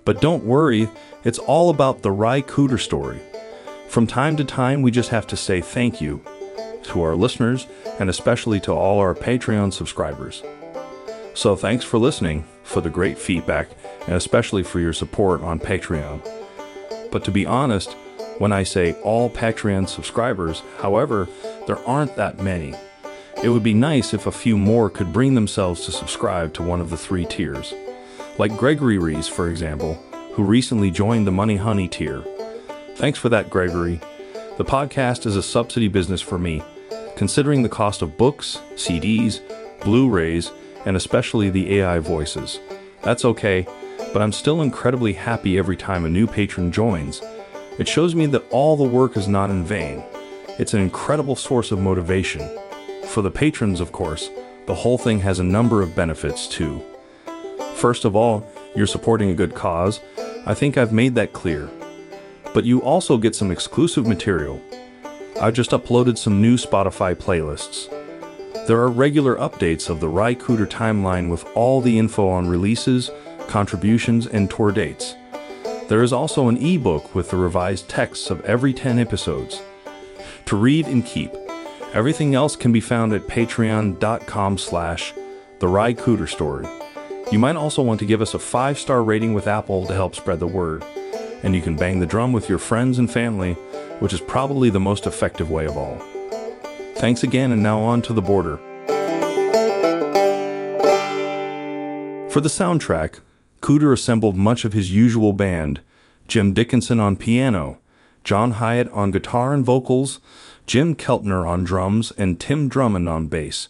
But 0.05 0.21
don't 0.21 0.45
worry, 0.45 0.91
it's 1.23 1.39
all 1.39 1.71
about 1.71 2.03
the 2.03 2.11
Ry 2.11 2.43
Cooder 2.43 2.79
story. 2.79 3.21
From 3.89 4.07
time 4.07 4.37
to 4.37 4.45
time, 4.45 4.83
we 4.83 4.91
just 4.91 5.09
have 5.09 5.27
to 5.29 5.37
say 5.37 5.63
thank 5.63 6.03
you 6.03 6.23
to 6.85 7.03
our 7.03 7.15
listeners 7.15 7.67
and 7.99 8.09
especially 8.09 8.61
to 8.61 8.73
all 8.73 8.99
our 8.99 9.15
Patreon 9.15 9.73
subscribers. 9.73 10.43
So 11.35 11.57
thanks 11.57 11.85
for 11.85 11.99
listening, 11.99 12.45
for 12.63 12.81
the 12.81 12.91
great 12.91 13.19
feedback, 13.19 13.69
and 14.07 14.15
especially 14.15 14.63
for 14.63 14.81
your 14.81 14.93
support 14.93 15.43
on 15.43 15.59
Patreon. 15.59 16.23
But 17.11 17.25
to 17.25 17.31
be 17.31 17.47
honest, 17.47 17.93
when 18.39 18.53
I 18.53 18.63
say 18.63 18.95
all 19.03 19.31
Patreon 19.31 19.89
subscribers, 19.89 20.63
however, 20.79 21.29
there 21.67 21.79
aren't 21.87 22.17
that 22.17 22.41
many. 22.41 22.75
It 23.43 23.49
would 23.49 23.63
be 23.63 23.75
nice 23.75 24.15
if 24.15 24.27
a 24.27 24.33
few 24.33 24.57
more 24.57 24.89
could 24.89 25.13
bring 25.13 25.35
themselves 25.35 25.85
to 25.85 25.93
subscribe 25.93 26.55
to 26.55 26.63
one 26.63 26.81
of 26.81 26.91
the 26.91 26.97
three 26.97 27.27
tiers. 27.27 27.75
Like 28.39 28.57
Gregory 28.57 28.99
Rees, 28.99 29.29
for 29.29 29.49
example, 29.49 29.95
who 30.33 30.43
recently 30.43 30.91
joined 30.91 31.27
the 31.27 31.33
Money 31.33 31.57
Honey 31.57 31.89
tier. 31.89 32.25
Thanks 32.97 33.19
for 33.19 33.29
that, 33.29 33.51
Gregory. 33.51 34.01
The 34.57 34.65
podcast 34.65 35.27
is 35.27 35.37
a 35.37 35.43
subsidy 35.43 35.89
business 35.89 36.21
for 36.21 36.39
me, 36.39 36.63
considering 37.17 37.63
the 37.63 37.69
cost 37.69 38.03
of 38.03 38.17
books, 38.17 38.61
CDs, 38.75 39.41
Blu 39.81 40.09
rays, 40.09 40.51
and 40.85 40.97
especially 40.97 41.51
the 41.51 41.79
AI 41.79 41.99
voices. 41.99 42.59
That's 43.03 43.25
okay, 43.25 43.67
but 44.13 44.23
I'm 44.23 44.33
still 44.33 44.63
incredibly 44.63 45.13
happy 45.13 45.59
every 45.59 45.77
time 45.77 46.05
a 46.05 46.09
new 46.09 46.27
patron 46.27 46.73
joins. 46.73 47.23
It 47.79 47.89
shows 47.89 48.15
me 48.15 48.27
that 48.27 48.45
all 48.51 48.77
the 48.77 48.85
work 48.85 49.17
is 49.17 49.29
not 49.29 49.51
in 49.51 49.65
vain. 49.65 50.03
It's 50.59 50.75
an 50.75 50.81
incredible 50.81 51.37
source 51.37 51.73
of 51.73 51.81
motivation. 51.81 52.49
For 53.07 53.23
the 53.23 53.31
patrons, 53.31 53.81
of 53.81 53.93
course, 53.93 54.31
the 54.67 54.75
whole 54.75 54.99
thing 54.99 55.21
has 55.21 55.39
a 55.39 55.45
number 55.45 55.83
of 55.83 55.97
benefits 55.97 56.49
too. 56.49 56.83
First 57.75 58.05
of 58.05 58.15
all, 58.15 58.49
you're 58.75 58.87
supporting 58.87 59.31
a 59.31 59.35
good 59.35 59.55
cause. 59.55 60.01
I 60.47 60.55
think 60.55 60.79
I've 60.79 60.93
made 60.93 61.15
that 61.17 61.33
clear. 61.33 61.69
But 62.55 62.65
you 62.65 62.81
also 62.81 63.19
get 63.19 63.35
some 63.35 63.51
exclusive 63.51 64.07
material. 64.07 64.63
I've 65.41 65.55
just 65.55 65.73
uploaded 65.73 66.17
some 66.17 66.41
new 66.41 66.57
Spotify 66.57 67.15
playlists. 67.15 67.91
There 68.67 68.81
are 68.81 68.89
regular 68.89 69.37
updates 69.37 69.91
of 69.91 70.01
the 70.01 70.09
Ry 70.09 70.35
Cooder 70.35 70.67
timeline 70.67 71.29
with 71.29 71.45
all 71.55 71.81
the 71.81 71.99
info 71.99 72.29
on 72.29 72.49
releases, 72.49 73.11
contributions, 73.49 74.27
and 74.27 74.49
tour 74.49 74.73
dates. 74.73 75.17
There 75.89 76.03
is 76.03 76.13
also 76.13 76.49
an 76.49 76.57
ebook 76.57 77.15
with 77.15 77.31
the 77.31 77.37
revised 77.37 77.89
texts 77.89 78.31
of 78.31 78.41
every 78.43 78.73
10 78.73 78.99
episodes. 78.99 79.61
To 80.47 80.57
read 80.57 80.87
and 80.87 81.05
keep. 81.05 81.35
Everything 81.93 82.35
else 82.35 82.57
can 82.57 82.73
be 82.73 82.81
found 82.81 83.13
at 83.13 83.27
patreon.com 83.27 84.59
slash 84.59 85.13
the 85.59 85.69
Ry 85.69 85.95
Cooder 85.95 86.29
Story. 86.29 86.67
You 87.31 87.39
might 87.39 87.57
also 87.57 87.83
want 87.83 88.01
to 88.01 88.07
give 88.07 88.23
us 88.23 88.35
a 88.35 88.39
five 88.39 88.79
star 88.79 89.03
rating 89.03 89.35
with 89.35 89.47
Apple 89.47 89.87
to 89.87 89.95
help 89.95 90.15
spread 90.15 90.41
the 90.41 90.47
word. 90.47 90.85
And 91.43 91.55
you 91.55 91.61
can 91.61 91.77
bang 91.77 92.01
the 92.01 92.07
drum 92.07 92.33
with 92.33 92.49
your 92.49 92.59
friends 92.59 92.99
and 92.99 93.11
family, 93.11 93.57
which 94.01 94.13
is 94.13 94.21
probably 94.21 94.71
the 94.71 94.81
most 94.81 95.07
effective 95.07 95.51
way 95.51 95.67
of 95.67 95.77
all. 95.77 95.99
Thanks 96.97 97.23
again, 97.23 97.53
and 97.53 97.63
now 97.63 97.81
on 97.81 98.03
to 98.03 98.13
the 98.13 98.23
border. 98.23 98.59
For 102.31 102.41
the 102.41 102.49
soundtrack, 102.49 103.21
Cooder 103.61 103.93
assembled 103.93 104.37
much 104.37 104.65
of 104.65 104.73
his 104.73 104.93
usual 104.93 105.33
band 105.33 105.81
Jim 106.27 106.53
Dickinson 106.53 106.99
on 106.99 107.17
piano, 107.17 107.79
John 108.25 108.55
Hiatt 108.55 108.93
on 108.93 109.11
guitar 109.11 109.53
and 109.53 109.65
vocals, 109.65 110.21
Jim 110.67 110.95
Keltner 110.95 111.47
on 111.47 111.65
drums, 111.65 112.13
and 112.17 112.41
Tim 112.41 112.69
Drummond 112.69 113.09
on 113.09 113.29
bass. 113.29 113.69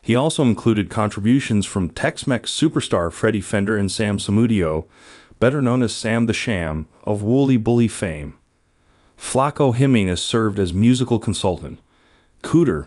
He 0.00 0.16
also 0.16 0.42
included 0.42 0.90
contributions 0.90 1.64
from 1.64 1.90
Tex 1.90 2.26
Mex 2.26 2.50
superstar 2.50 3.12
Freddy 3.12 3.40
Fender 3.40 3.76
and 3.76 3.90
Sam 3.90 4.18
Samudio, 4.18 4.86
better 5.38 5.62
known 5.62 5.82
as 5.82 5.94
Sam 5.94 6.26
the 6.26 6.32
Sham, 6.32 6.88
of 7.04 7.22
Wooly 7.22 7.56
Bully 7.56 7.88
fame. 7.88 8.34
Flaco 9.18 9.74
Jimenez 9.74 10.22
served 10.22 10.58
as 10.58 10.72
musical 10.72 11.18
consultant. 11.18 11.78
Cooder. 12.42 12.86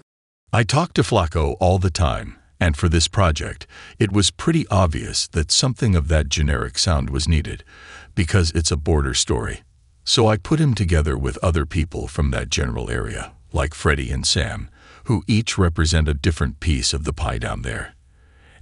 I 0.52 0.64
talk 0.64 0.94
to 0.94 1.02
Flaco 1.02 1.56
all 1.60 1.80
the 1.80 1.90
time, 1.90 2.38
and 2.60 2.78
for 2.78 2.88
this 2.88 3.08
project, 3.08 3.68
it 4.00 4.12
was 4.12 4.32
pretty 4.32 4.66
obvious 4.68 5.28
that 5.30 5.52
something 5.52 5.96
of 5.96 6.08
that 6.08 6.30
generic 6.30 6.78
sound 6.78 7.10
was 7.10 7.28
needed, 7.28 7.64
because 8.16 8.52
it's 8.52 8.72
a 8.72 8.78
border 8.78 9.14
story. 9.14 9.64
So 10.04 10.28
I 10.28 10.38
put 10.38 10.60
him 10.60 10.76
together 10.76 11.18
with 11.18 11.38
other 11.44 11.66
people 11.66 12.08
from 12.08 12.32
that 12.32 12.50
general 12.50 12.90
area, 12.92 13.34
like 13.52 13.74
Freddy 13.74 14.12
and 14.12 14.26
Sam, 14.26 14.70
who 15.06 15.24
each 15.28 15.58
represent 15.58 16.08
a 16.08 16.14
different 16.14 16.60
piece 16.60 16.94
of 16.94 17.06
the 17.06 17.14
pie 17.14 17.38
down 17.38 17.64
there. 17.64 17.96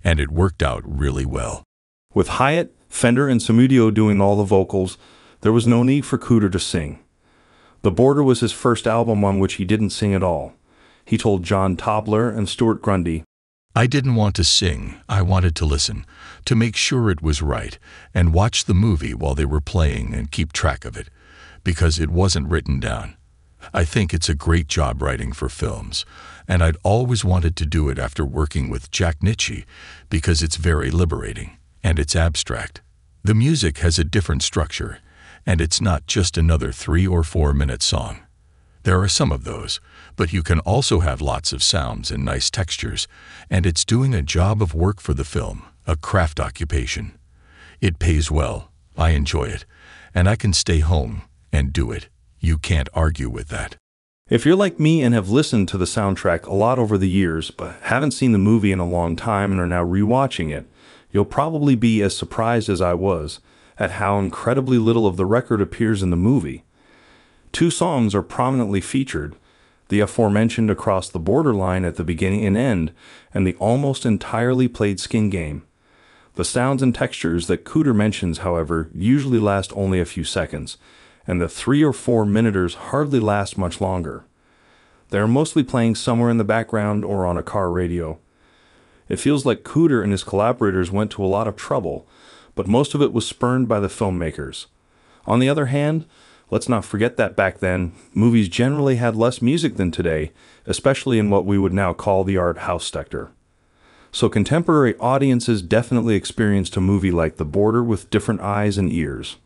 And 0.03 0.19
it 0.19 0.31
worked 0.31 0.63
out 0.63 0.83
really 0.85 1.25
well. 1.25 1.63
With 2.13 2.29
Hiatt, 2.29 2.71
Fender, 2.89 3.27
and 3.27 3.41
Samudio 3.41 3.93
doing 3.93 4.21
all 4.21 4.35
the 4.35 4.43
vocals, 4.43 4.97
there 5.41 5.51
was 5.51 5.67
no 5.67 5.83
need 5.83 6.05
for 6.05 6.17
Cooder 6.17 6.51
to 6.51 6.59
sing. 6.59 6.99
The 7.83 7.91
Border 7.91 8.23
was 8.23 8.39
his 8.39 8.51
first 8.51 8.87
album 8.87 9.23
on 9.23 9.39
which 9.39 9.55
he 9.55 9.65
didn't 9.65 9.91
sing 9.91 10.13
at 10.13 10.23
all 10.23 10.53
he 11.05 11.17
told 11.17 11.43
John 11.43 11.75
Tobler 11.75 12.35
and 12.35 12.47
Stuart 12.47 12.81
Grundy. 12.81 13.23
I 13.75 13.87
didn't 13.87 14.15
want 14.15 14.35
to 14.35 14.43
sing, 14.43 14.95
I 15.09 15.21
wanted 15.21 15.55
to 15.55 15.65
listen, 15.65 16.05
to 16.45 16.55
make 16.55 16.75
sure 16.75 17.09
it 17.09 17.23
was 17.23 17.41
right, 17.41 17.77
and 18.13 18.33
watch 18.33 18.65
the 18.65 18.73
movie 18.73 19.13
while 19.13 19.35
they 19.35 19.45
were 19.45 19.61
playing 19.61 20.13
and 20.13 20.31
keep 20.31 20.53
track 20.53 20.85
of 20.85 20.95
it, 20.95 21.09
because 21.63 21.99
it 21.99 22.09
wasn't 22.09 22.49
written 22.49 22.79
down. 22.79 23.17
I 23.73 23.83
think 23.83 24.13
it's 24.13 24.29
a 24.29 24.35
great 24.35 24.67
job 24.67 25.01
writing 25.01 25.33
for 25.33 25.49
films, 25.49 26.05
and 26.47 26.61
I'd 26.61 26.77
always 26.83 27.25
wanted 27.25 27.55
to 27.57 27.65
do 27.65 27.89
it 27.89 27.97
after 27.97 28.23
working 28.23 28.69
with 28.69 28.91
Jack 28.91 29.19
Nitzsche, 29.21 29.65
because 30.09 30.43
it's 30.43 30.57
very 30.57 30.91
liberating, 30.91 31.57
and 31.83 31.97
it's 31.97 32.15
abstract. 32.15 32.81
The 33.23 33.33
music 33.33 33.79
has 33.79 33.97
a 33.97 34.03
different 34.03 34.43
structure, 34.43 34.99
and 35.45 35.61
it's 35.61 35.81
not 35.81 36.07
just 36.07 36.37
another 36.37 36.71
three 36.71 37.05
or 37.05 37.23
four 37.23 37.53
minute 37.53 37.81
song. 37.81 38.19
There 38.83 39.01
are 39.01 39.07
some 39.07 39.31
of 39.31 39.45
those, 39.45 39.79
but 40.15 40.33
you 40.33 40.43
can 40.43 40.59
also 40.59 40.99
have 40.99 41.21
lots 41.21 41.53
of 41.53 41.63
sounds 41.63 42.11
and 42.11 42.25
nice 42.25 42.49
textures, 42.49 43.07
and 43.49 43.65
it's 43.65 43.85
doing 43.85 44.13
a 44.13 44.21
job 44.21 44.61
of 44.61 44.73
work 44.73 44.99
for 44.99 45.13
the 45.13 45.23
film, 45.23 45.63
a 45.87 45.95
craft 45.95 46.39
occupation. 46.39 47.17
It 47.79 47.99
pays 47.99 48.29
well. 48.29 48.71
I 48.97 49.11
enjoy 49.11 49.45
it, 49.45 49.65
and 50.13 50.27
I 50.27 50.35
can 50.35 50.53
stay 50.53 50.79
home 50.79 51.23
and 51.51 51.71
do 51.71 51.91
it. 51.91 52.09
You 52.39 52.57
can't 52.57 52.89
argue 52.93 53.29
with 53.29 53.47
that. 53.49 53.77
If 54.29 54.45
you're 54.45 54.55
like 54.55 54.79
me 54.79 55.01
and 55.01 55.13
have 55.13 55.29
listened 55.29 55.67
to 55.69 55.77
the 55.77 55.85
soundtrack 55.85 56.45
a 56.45 56.53
lot 56.53 56.77
over 56.79 56.97
the 56.97 57.09
years, 57.09 57.51
but 57.51 57.75
haven't 57.83 58.11
seen 58.11 58.31
the 58.31 58.37
movie 58.37 58.71
in 58.71 58.79
a 58.79 58.87
long 58.87 59.15
time 59.15 59.51
and 59.51 59.61
are 59.61 59.67
now 59.67 59.83
rewatching 59.83 60.51
it, 60.51 60.65
you'll 61.11 61.25
probably 61.25 61.75
be 61.75 62.01
as 62.01 62.17
surprised 62.17 62.69
as 62.69 62.81
I 62.81 62.93
was 62.93 63.39
at 63.79 63.91
how 63.91 64.19
incredibly 64.19 64.77
little 64.77 65.07
of 65.07 65.17
the 65.17 65.25
record 65.25 65.61
appears 65.61 66.03
in 66.03 66.09
the 66.09 66.15
movie. 66.15 66.63
Two 67.51 67.69
songs 67.69 68.15
are 68.15 68.23
prominently 68.23 68.81
featured 68.81 69.35
the 69.89 69.99
aforementioned 69.99 70.71
Across 70.71 71.09
the 71.09 71.19
Borderline 71.19 71.85
at 71.85 71.97
the 71.97 72.03
beginning 72.03 72.45
and 72.45 72.57
end, 72.57 72.91
and 73.33 73.45
the 73.45 73.55
almost 73.55 74.05
entirely 74.05 74.67
played 74.67 74.99
Skin 74.99 75.29
Game. 75.29 75.63
The 76.35 76.45
sounds 76.45 76.81
and 76.81 76.95
textures 76.95 77.45
that 77.45 77.63
Cooder 77.63 77.95
mentions, 77.95 78.39
however, 78.39 78.89
usually 78.95 79.37
last 79.37 79.71
only 79.75 79.99
a 79.99 80.05
few 80.05 80.23
seconds, 80.23 80.77
and 81.27 81.39
the 81.39 81.47
three 81.47 81.83
or 81.83 81.93
four 81.93 82.25
minuters 82.25 82.73
hardly 82.75 83.19
last 83.19 83.55
much 83.55 83.79
longer. 83.79 84.25
They 85.09 85.19
are 85.19 85.27
mostly 85.27 85.61
playing 85.61 85.93
somewhere 85.93 86.31
in 86.31 86.37
the 86.37 86.43
background 86.43 87.05
or 87.05 87.27
on 87.27 87.37
a 87.37 87.43
car 87.43 87.69
radio. 87.69 88.17
It 89.07 89.19
feels 89.19 89.45
like 89.45 89.63
Cooder 89.63 90.01
and 90.01 90.11
his 90.11 90.23
collaborators 90.23 90.89
went 90.89 91.11
to 91.11 91.23
a 91.23 91.27
lot 91.27 91.47
of 91.47 91.55
trouble, 91.55 92.07
but 92.55 92.67
most 92.67 92.93
of 92.93 93.01
it 93.01 93.13
was 93.13 93.27
spurned 93.27 93.67
by 93.67 93.79
the 93.79 93.87
filmmakers. 93.87 94.67
On 95.25 95.39
the 95.39 95.49
other 95.49 95.67
hand, 95.67 96.05
Let's 96.53 96.69
not 96.69 96.85
forget 96.85 97.17
that 97.17 97.35
back 97.35 97.61
then, 97.61 97.93
movies 98.13 98.47
generally 98.47 98.97
had 98.97 99.15
less 99.15 99.41
music 99.41 99.75
than 99.75 99.89
today, 99.89 100.31
especially 100.67 101.17
in 101.17 101.31
what 101.31 101.47
we 101.47 101.57
would 101.57 101.73
now 101.73 101.93
call 101.93 102.23
the 102.23 102.37
art 102.37 102.59
house 102.59 102.85
sector. 102.85 103.31
So 104.11 104.29
contemporary 104.29 104.95
audiences 104.99 105.63
definitely 105.63 106.13
experienced 106.13 106.77
a 106.77 106.79
movie 106.79 107.09
like 107.09 107.37
The 107.37 107.43
Border 107.43 107.83
with 107.83 108.11
different 108.11 108.41
eyes 108.41 108.77
and 108.77 108.93
ears. 108.93 109.37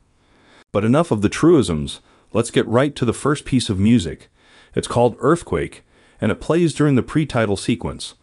But 0.74 0.84
enough 0.84 1.10
of 1.10 1.22
the 1.22 1.30
truisms, 1.30 2.02
let's 2.34 2.52
get 2.52 2.68
right 2.68 2.94
to 2.98 3.06
the 3.06 3.14
first 3.14 3.46
piece 3.46 3.70
of 3.70 3.80
music. 3.80 4.28
It's 4.76 4.86
called 4.86 5.16
Earthquake, 5.22 5.86
and 6.20 6.30
it 6.30 6.42
plays 6.42 6.74
during 6.74 6.96
the 6.96 7.04
pre-title 7.04 7.56
sequence. 7.56 8.16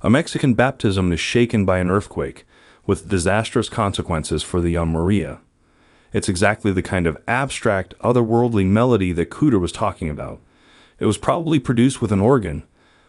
A 0.00 0.10
Mexican 0.10 0.54
baptism 0.54 1.12
is 1.12 1.20
shaken 1.20 1.64
by 1.64 1.78
an 1.78 1.90
earthquake, 1.90 2.44
with 2.86 3.08
disastrous 3.08 3.68
consequences 3.68 4.42
for 4.42 4.60
the 4.60 4.70
young 4.70 4.90
Maria. 4.90 5.40
It's 6.12 6.28
exactly 6.28 6.72
the 6.72 6.82
kind 6.82 7.06
of 7.06 7.16
abstract, 7.26 7.94
otherworldly 8.00 8.66
melody 8.66 9.12
that 9.12 9.30
Cooder 9.30 9.60
was 9.60 9.72
talking 9.72 10.10
about. 10.10 10.40
It 10.98 11.06
was 11.06 11.16
probably 11.16 11.58
produced 11.58 12.02
with 12.02 12.12
an 12.12 12.20
organ, 12.20 12.64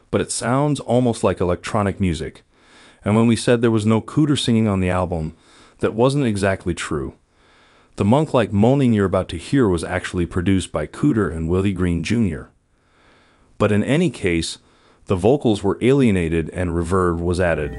but 0.10 0.22
it 0.22 0.32
sounds 0.32 0.80
almost 0.80 1.24
like 1.24 1.42
electronic 1.42 2.00
music. 2.00 2.44
And 3.04 3.16
when 3.16 3.28
we 3.28 3.36
said 3.36 3.62
there 3.62 3.72
was 3.72 3.86
no 3.86 4.02
Cooder 4.02 4.40
singing 4.40 4.68
on 4.68 4.80
the 4.80 4.90
album, 4.90 5.36
that 5.80 5.94
wasn't 5.94 6.26
exactly 6.26 6.74
true. 6.74 7.16
The 7.98 8.06
monk 8.06 8.34
like 8.34 8.54
moaning 8.54 8.94
you're 8.94 9.06
about 9.06 9.30
to 9.30 9.38
hear 9.38 9.68
was 9.68 9.84
actually 9.84 10.26
produced 10.26 10.72
by 10.72 10.88
Cooder 10.88 11.32
and 11.32 11.50
Willie 11.50 11.74
Green 11.74 12.04
Jr. 12.04 12.44
But 13.58 13.72
in 13.72 13.84
any 13.84 14.10
case, 14.10 14.58
the 15.06 15.16
vocals 15.16 15.62
were 15.62 15.78
alienated 15.82 16.50
and 16.52 16.72
reverb 16.72 17.20
was 17.20 17.40
added. 17.40 17.72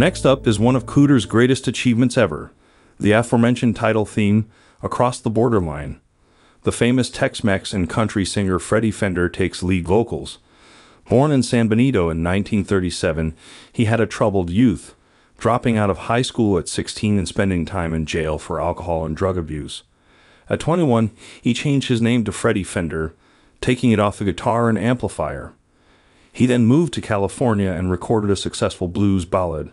Next 0.00 0.24
up 0.24 0.46
is 0.46 0.58
one 0.58 0.76
of 0.76 0.86
Cooder's 0.86 1.26
greatest 1.26 1.68
achievements 1.68 2.16
ever 2.16 2.52
the 2.98 3.12
aforementioned 3.12 3.76
title 3.76 4.06
theme, 4.06 4.50
Across 4.82 5.20
the 5.20 5.28
Borderline. 5.28 6.00
The 6.62 6.72
famous 6.72 7.10
Tex 7.10 7.44
Mex 7.44 7.74
and 7.74 7.86
country 7.86 8.24
singer 8.24 8.58
Freddy 8.58 8.90
Fender 8.90 9.28
takes 9.28 9.62
lead 9.62 9.86
vocals. 9.86 10.38
Born 11.10 11.30
in 11.30 11.42
San 11.42 11.68
Benito 11.68 12.04
in 12.04 12.24
1937, 12.24 13.34
he 13.70 13.84
had 13.84 14.00
a 14.00 14.06
troubled 14.06 14.48
youth, 14.48 14.94
dropping 15.36 15.76
out 15.76 15.90
of 15.90 15.98
high 15.98 16.22
school 16.22 16.56
at 16.56 16.66
16 16.66 17.18
and 17.18 17.28
spending 17.28 17.66
time 17.66 17.92
in 17.92 18.06
jail 18.06 18.38
for 18.38 18.58
alcohol 18.58 19.04
and 19.04 19.14
drug 19.14 19.36
abuse. 19.36 19.82
At 20.48 20.60
21, 20.60 21.10
he 21.42 21.52
changed 21.52 21.88
his 21.88 22.00
name 22.00 22.24
to 22.24 22.32
Freddy 22.32 22.64
Fender, 22.64 23.14
taking 23.60 23.90
it 23.90 24.00
off 24.00 24.18
the 24.18 24.24
guitar 24.24 24.70
and 24.70 24.78
amplifier. 24.78 25.52
He 26.32 26.46
then 26.46 26.64
moved 26.64 26.94
to 26.94 27.02
California 27.02 27.70
and 27.70 27.90
recorded 27.90 28.30
a 28.30 28.36
successful 28.36 28.88
blues 28.88 29.26
ballad. 29.26 29.72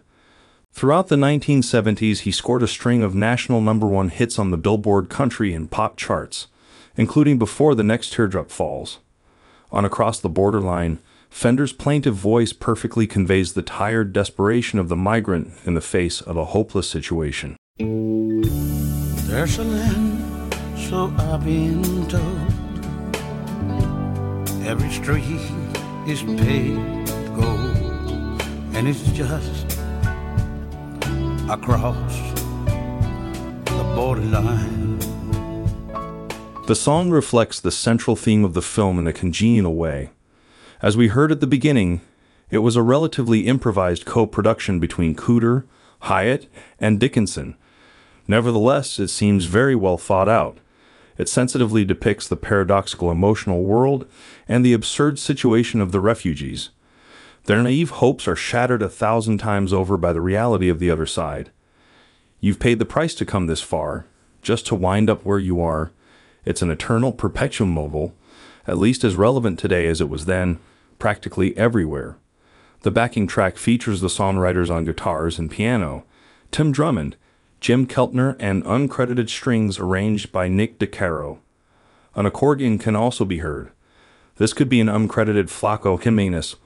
Throughout 0.72 1.08
the 1.08 1.16
1970s, 1.16 2.20
he 2.20 2.32
scored 2.32 2.62
a 2.62 2.68
string 2.68 3.02
of 3.02 3.16
national 3.16 3.62
number 3.62 3.88
one 3.88 4.10
hits 4.10 4.38
on 4.38 4.52
the 4.52 4.58
Billboard 4.58 5.10
country 5.10 5.54
and 5.54 5.72
pop 5.72 5.98
charts, 5.98 6.48
including 6.96 7.40
Before 7.40 7.74
the 7.74 7.84
Next 7.84 8.14
Teardrop 8.14 8.52
Falls. 8.52 9.00
On 9.72 9.84
Across 9.86 10.20
the 10.20 10.30
Borderline, 10.30 11.00
Fender's 11.30 11.74
plaintive 11.74 12.16
voice 12.16 12.54
perfectly 12.54 13.06
conveys 13.06 13.54
the 13.54 13.62
tired 13.62 14.14
desperation 14.14 14.80
of 14.80 14.88
the 14.88 14.96
migrant 14.96 15.52
in 15.66 15.74
the 15.74 15.82
face 15.82 16.22
of 16.22 16.38
a 16.38 16.46
hopeless 16.46 16.90
situation. 16.90 17.58
There's 17.78 19.58
a 19.58 19.64
land, 19.64 20.56
so 20.78 21.14
I've 21.18 21.44
been 21.44 22.08
told. 22.08 22.54
Every 24.66 24.90
street 24.90 25.42
is 26.08 26.24
paved 26.24 26.80
with 27.12 27.36
gold, 27.36 28.42
and 28.74 28.88
it's 28.88 29.04
just 29.12 29.67
across 31.50 32.34
the 32.66 33.94
borderline. 33.96 35.00
The 36.68 36.76
song 36.76 37.10
reflects 37.10 37.62
the 37.62 37.72
central 37.72 38.18
theme 38.18 38.44
of 38.44 38.54
the 38.54 38.62
film 38.62 39.00
in 39.00 39.08
a 39.08 39.14
congenial 39.14 39.74
way. 39.74 40.10
As 40.82 40.98
we 40.98 41.08
heard 41.08 41.32
at 41.32 41.40
the 41.40 41.48
beginning, 41.48 42.02
it 42.50 42.58
was 42.58 42.76
a 42.76 42.82
relatively 42.82 43.48
improvised 43.48 44.04
co 44.04 44.26
production 44.26 44.82
between 44.82 45.16
Cooder, 45.16 45.64
Hiatt, 46.04 46.48
and 46.82 47.00
Dickinson. 47.00 47.56
Nevertheless, 48.28 49.00
it 49.00 49.08
seems 49.08 49.46
very 49.46 49.76
well 49.76 49.98
thought 49.98 50.28
out. 50.28 50.58
It 51.18 51.30
sensitively 51.30 51.86
depicts 51.86 52.28
the 52.28 52.36
paradoxical 52.36 53.10
emotional 53.10 53.64
world 53.64 54.06
and 54.50 54.66
the 54.66 54.74
absurd 54.74 55.18
situation 55.18 55.80
of 55.80 55.94
the 55.94 56.02
refugees. 56.02 56.72
Their 57.48 57.64
naive 57.64 57.92
hopes 57.92 58.28
are 58.28 58.36
shattered 58.36 58.82
a 58.82 58.90
thousand 58.90 59.38
times 59.38 59.72
over 59.72 59.96
by 59.96 60.12
the 60.12 60.20
reality 60.20 60.68
of 60.68 60.80
the 60.80 60.92
other 60.92 61.06
side. 61.06 61.50
You've 62.42 62.60
paid 62.60 62.78
the 62.78 62.86
price 62.86 63.16
to 63.16 63.26
come 63.26 63.48
this 63.48 63.62
far, 63.62 64.06
just 64.42 64.68
to 64.68 64.76
wind 64.76 65.10
up 65.10 65.24
where 65.24 65.40
you 65.40 65.62
are. 65.62 65.92
It's 66.44 66.62
an 66.62 66.70
eternal 66.70 67.14
perpetuum 67.14 67.72
mobile, 67.72 68.14
at 68.68 68.78
least 68.78 69.06
as 69.06 69.16
relevant 69.16 69.60
today 69.60 69.88
as 69.88 70.02
it 70.02 70.10
was 70.10 70.26
then, 70.26 70.60
practically 71.00 71.56
everywhere. 71.56 72.18
The 72.82 72.92
backing 72.92 73.28
track 73.28 73.56
features 73.56 74.02
the 74.02 74.10
songwriters 74.10 74.70
on 74.70 74.84
guitars 74.84 75.40
and 75.40 75.50
piano, 75.50 76.04
Tim 76.52 76.74
Drummond, 76.74 77.16
Jim 77.62 77.88
Keltner, 77.88 78.36
and 78.42 78.62
uncredited 78.66 79.30
strings 79.30 79.80
arranged 79.80 80.34
by 80.34 80.50
Nick 80.50 80.80
DeCaro. 80.80 81.38
An 82.14 82.26
accordion 82.26 82.78
can 82.78 82.98
also 82.98 83.24
be 83.24 83.38
heard. 83.38 83.72
This 84.36 84.52
could 84.52 84.68
be 84.68 84.82
an 84.82 84.88
uncredited 84.88 85.46
Flaco 85.46 86.02
Jimenez, 86.02 86.58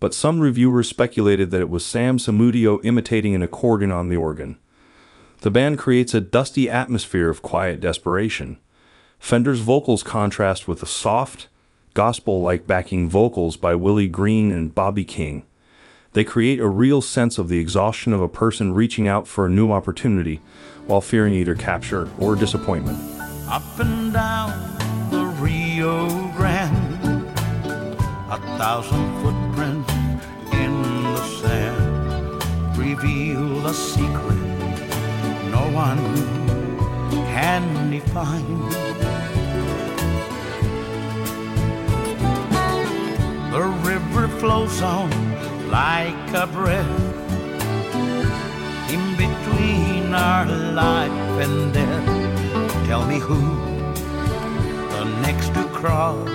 but 0.00 0.14
some 0.14 0.40
reviewers 0.40 0.88
speculated 0.88 1.50
that 1.50 1.60
it 1.60 1.70
was 1.70 1.84
Sam 1.84 2.18
Samudio 2.18 2.84
imitating 2.84 3.34
an 3.34 3.42
accordion 3.42 3.90
on 3.90 4.08
the 4.08 4.16
organ. 4.16 4.58
The 5.40 5.50
band 5.50 5.78
creates 5.78 6.14
a 6.14 6.20
dusty 6.20 6.68
atmosphere 6.68 7.28
of 7.28 7.42
quiet 7.42 7.80
desperation. 7.80 8.58
Fender's 9.18 9.60
vocals 9.60 10.02
contrast 10.02 10.66
with 10.68 10.80
the 10.80 10.86
soft, 10.86 11.48
gospel 11.94 12.42
like 12.42 12.66
backing 12.66 13.08
vocals 13.08 13.56
by 13.56 13.74
Willie 13.74 14.08
Green 14.08 14.52
and 14.52 14.74
Bobby 14.74 15.04
King. 15.04 15.44
They 16.12 16.24
create 16.24 16.60
a 16.60 16.68
real 16.68 17.02
sense 17.02 17.38
of 17.38 17.48
the 17.48 17.58
exhaustion 17.58 18.12
of 18.12 18.22
a 18.22 18.28
person 18.28 18.72
reaching 18.72 19.06
out 19.06 19.26
for 19.26 19.46
a 19.46 19.50
new 19.50 19.70
opportunity 19.70 20.40
while 20.86 21.00
fearing 21.00 21.34
either 21.34 21.54
capture 21.54 22.08
or 22.18 22.36
disappointment. 22.36 22.98
Up 23.48 23.62
and 23.78 24.12
down 24.12 24.50
the 25.10 25.24
Rio 25.40 26.08
Grande, 26.36 27.26
a 28.30 28.38
thousand 28.58 29.04
footprints 29.16 29.35
a 33.66 33.74
secret 33.74 34.36
no 35.50 35.68
one 35.72 35.98
can 37.34 37.90
define. 37.90 38.60
The 43.50 43.62
river 43.82 44.28
flows 44.38 44.80
on 44.82 45.10
like 45.68 46.32
a 46.32 46.46
breath 46.46 47.00
in 48.88 49.04
between 49.16 50.14
our 50.14 50.46
life 50.46 51.10
and 51.44 51.74
death. 51.74 52.86
Tell 52.86 53.04
me 53.04 53.18
who 53.18 53.40
the 54.94 55.04
next 55.22 55.48
to 55.54 55.64
cross 55.74 56.28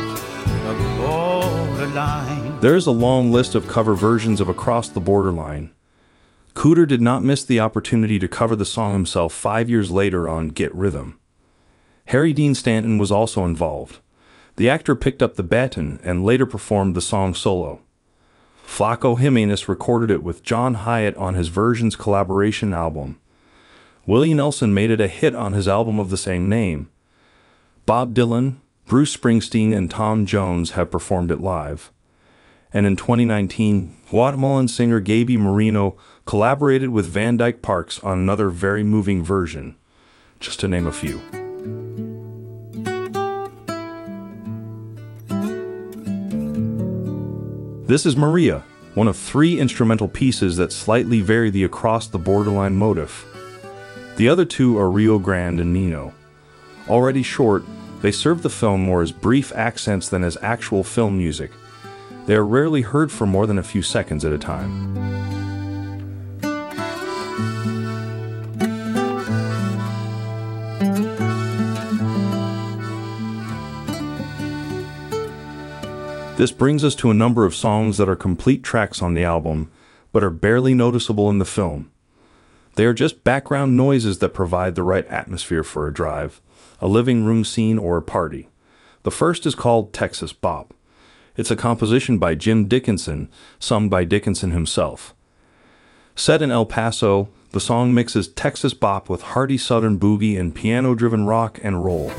the 0.67 0.73
borderline. 0.97 2.59
There 2.59 2.75
is 2.75 2.87
a 2.87 2.91
long 2.91 3.31
list 3.31 3.55
of 3.55 3.69
cover 3.69 3.93
versions 3.95 4.41
of 4.41 4.49
Across 4.49 4.89
the 4.89 4.99
Borderline. 4.99 5.71
Cooder 6.53 6.87
did 6.87 7.01
not 7.01 7.23
miss 7.23 7.43
the 7.43 7.59
opportunity 7.59 8.19
to 8.19 8.27
cover 8.27 8.55
the 8.55 8.65
song 8.65 8.93
himself 8.93 9.33
five 9.33 9.69
years 9.69 9.89
later 9.89 10.27
on 10.27 10.49
Get 10.49 10.73
Rhythm. 10.75 11.17
Harry 12.05 12.33
Dean 12.33 12.53
Stanton 12.53 12.97
was 12.97 13.11
also 13.11 13.45
involved. 13.45 13.99
The 14.57 14.69
actor 14.69 14.95
picked 14.95 15.23
up 15.23 15.35
the 15.35 15.43
baton 15.43 15.99
and 16.03 16.25
later 16.25 16.45
performed 16.45 16.93
the 16.93 17.01
song 17.01 17.33
solo. 17.33 17.81
Flaco 18.65 19.17
Jimenez 19.17 19.69
recorded 19.69 20.11
it 20.11 20.23
with 20.23 20.43
John 20.43 20.75
Hiatt 20.75 21.17
on 21.17 21.35
his 21.35 21.47
Versions 21.47 21.95
collaboration 21.95 22.73
album. 22.73 23.19
Willie 24.05 24.33
Nelson 24.33 24.73
made 24.73 24.91
it 24.91 25.01
a 25.01 25.07
hit 25.07 25.35
on 25.35 25.53
his 25.53 25.67
album 25.67 25.99
of 25.99 26.09
the 26.09 26.17
same 26.17 26.49
name. 26.49 26.89
Bob 27.85 28.13
Dylan, 28.13 28.57
Bruce 28.85 29.15
Springsteen, 29.15 29.75
and 29.75 29.89
Tom 29.89 30.25
Jones 30.25 30.71
have 30.71 30.91
performed 30.91 31.31
it 31.31 31.39
live. 31.39 31.91
And 32.73 32.86
in 32.86 32.95
2019, 32.95 33.95
Guatemalan 34.10 34.67
singer 34.69 35.01
Gaby 35.01 35.36
Moreno 35.36 35.97
collaborated 36.25 36.89
with 36.89 37.05
Van 37.05 37.36
Dyke 37.36 37.62
Parks 37.62 37.99
on 37.99 38.17
another 38.17 38.49
very 38.49 38.84
moving 38.84 39.23
version, 39.23 39.75
just 40.39 40.60
to 40.62 40.67
name 40.67 40.88
a 40.88 40.93
few. 40.93 41.21
This 47.88 48.05
is 48.05 48.15
Maria, 48.15 48.63
one 48.93 49.10
of 49.10 49.17
three 49.17 49.60
instrumental 49.60 50.07
pieces 50.07 50.55
that 50.55 50.71
slightly 50.71 51.19
vary 51.19 51.49
the 51.49 51.65
across 51.65 52.07
the 52.07 52.19
borderline 52.19 52.77
motif. 52.77 53.25
The 54.15 54.29
other 54.29 54.45
two 54.45 54.77
are 54.77 54.89
Rio 54.89 55.19
Grande 55.19 55.60
and 55.60 55.73
Nino. 55.73 56.13
Already 56.88 57.21
short, 57.21 57.63
they 58.01 58.13
serve 58.13 58.43
the 58.43 58.49
film 58.49 58.81
more 58.81 59.01
as 59.01 59.12
brief 59.12 59.51
accents 59.53 60.07
than 60.07 60.23
as 60.23 60.38
actual 60.41 60.86
film 60.86 61.17
music. 61.17 61.51
They 62.25 62.36
are 62.36 62.45
rarely 62.45 62.81
heard 62.81 63.12
for 63.12 63.25
more 63.25 63.47
than 63.47 63.57
a 63.57 63.63
few 63.63 63.81
seconds 63.81 64.23
at 64.23 64.31
a 64.31 64.38
time. 64.38 64.91
This 76.38 76.51
brings 76.51 76.84
us 76.84 76.95
to 76.95 77.12
a 77.12 77.13
number 77.13 77.45
of 77.45 77.53
songs 77.53 77.97
that 77.97 78.10
are 78.10 78.15
complete 78.15 78.63
tracks 78.63 79.01
on 79.01 79.13
the 79.13 79.23
album, 79.23 79.71
but 80.12 80.23
are 80.23 80.31
barely 80.31 80.73
noticeable 80.73 81.29
in 81.29 81.38
the 81.38 81.45
film. 81.45 81.91
They 82.75 82.86
are 82.86 82.93
just 82.93 83.23
background 83.23 83.77
noises 83.77 84.19
that 84.19 84.34
provide 84.34 84.73
the 84.73 84.81
right 84.81 85.05
atmosphere 85.05 85.63
for 85.63 85.88
a 85.88 85.93
drive, 85.93 86.41
a 86.79 86.88
living 86.88 87.25
room 87.25 87.43
scene, 87.43 87.77
or 87.77 87.97
a 87.97 88.01
party. 88.01 88.49
The 89.03 89.12
first 89.12 89.45
is 89.45 89.53
called 89.53 89.93
Texas 89.93 90.34
Bop. 90.34 90.73
It's 91.41 91.49
a 91.49 91.56
composition 91.56 92.19
by 92.19 92.36
Jim 92.36 92.67
Dickinson, 92.67 93.27
sung 93.58 93.89
by 93.89 94.04
Dickinson 94.04 94.51
himself. 94.51 95.15
Set 96.15 96.39
in 96.39 96.51
El 96.51 96.67
Paso, 96.67 97.30
the 97.49 97.60
song 97.60 97.95
mixes 97.95 98.27
Texas 98.27 98.75
bop 98.75 99.10
with 99.10 99.23
hearty 99.23 99.58
southern 99.58 99.97
boogie 99.97 100.39
and 100.39 100.54
piano 100.54 100.93
driven 100.93 101.25
rock 101.25 101.60
and 101.63 101.84
roll. 101.84 102.12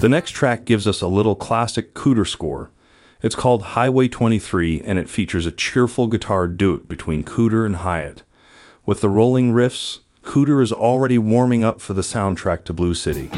The 0.00 0.08
next 0.08 0.30
track 0.30 0.64
gives 0.64 0.86
us 0.86 1.00
a 1.00 1.08
little 1.08 1.34
classic 1.34 1.92
Cooder 1.92 2.24
score. 2.24 2.70
It's 3.20 3.34
called 3.34 3.74
Highway 3.74 4.06
23 4.06 4.80
and 4.82 4.96
it 4.96 5.08
features 5.08 5.44
a 5.44 5.50
cheerful 5.50 6.06
guitar 6.06 6.46
duet 6.46 6.86
between 6.86 7.24
Cooder 7.24 7.66
and 7.66 7.76
Hiatt. 7.76 8.22
With 8.86 9.00
the 9.00 9.08
rolling 9.08 9.52
riffs, 9.52 9.98
Cooder 10.22 10.62
is 10.62 10.70
already 10.70 11.18
warming 11.18 11.64
up 11.64 11.80
for 11.80 11.94
the 11.94 12.02
soundtrack 12.02 12.62
to 12.66 12.72
Blue 12.72 12.94
City. 12.94 13.28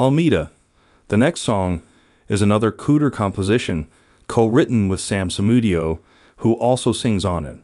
Palomita. 0.00 0.48
The 1.08 1.18
next 1.18 1.42
song 1.42 1.82
is 2.26 2.40
another 2.40 2.72
Cooder 2.72 3.12
composition, 3.12 3.86
co 4.28 4.46
written 4.46 4.88
with 4.88 4.98
Sam 4.98 5.28
Samudio, 5.28 5.98
who 6.38 6.54
also 6.54 6.92
sings 6.92 7.22
on 7.26 7.44
it. 7.44 7.58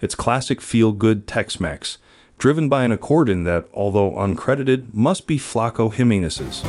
It's 0.00 0.14
classic 0.14 0.62
feel 0.62 0.92
good 0.92 1.26
Tex 1.26 1.60
Mex, 1.60 1.98
driven 2.38 2.70
by 2.70 2.84
an 2.84 2.92
accordion 2.92 3.44
that, 3.44 3.68
although 3.74 4.12
uncredited, 4.12 4.94
must 4.94 5.26
be 5.26 5.36
Flaco 5.38 5.92
Jimenez's. 5.92 6.62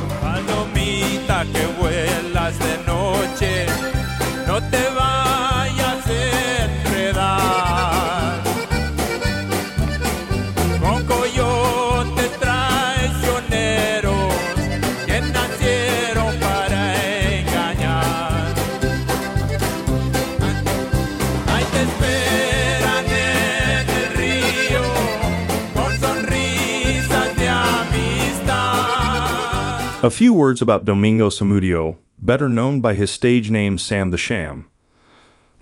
A 30.02 30.10
few 30.10 30.34
words 30.34 30.60
about 30.60 30.84
Domingo 30.84 31.30
Samudio, 31.30 31.96
better 32.18 32.50
known 32.50 32.82
by 32.82 32.92
his 32.92 33.10
stage 33.10 33.50
name 33.50 33.78
Sam 33.78 34.10
the 34.10 34.18
Sham. 34.18 34.68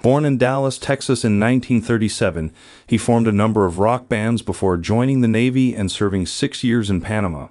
Born 0.03 0.25
in 0.25 0.39
Dallas, 0.39 0.77
Texas 0.77 1.25
in 1.25 1.39
1937, 1.39 2.53
he 2.85 2.99
formed 2.99 3.29
a 3.29 3.33
number 3.33 3.65
of 3.65 3.79
rock 3.79 4.09
bands 4.09 4.43
before 4.43 4.77
joining 4.77 5.21
the 5.21 5.29
Navy 5.29 5.73
and 5.73 5.91
serving 5.91 6.27
six 6.27 6.65
years 6.65 6.91
in 6.91 7.01
Panama. 7.01 7.47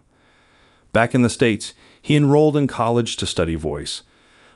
Back 0.91 1.15
in 1.15 1.21
the 1.21 1.29
States, 1.29 1.73
he 2.01 2.17
enrolled 2.17 2.57
in 2.57 2.67
college 2.67 3.15
to 3.15 3.25
study 3.25 3.55
voice. 3.55 4.03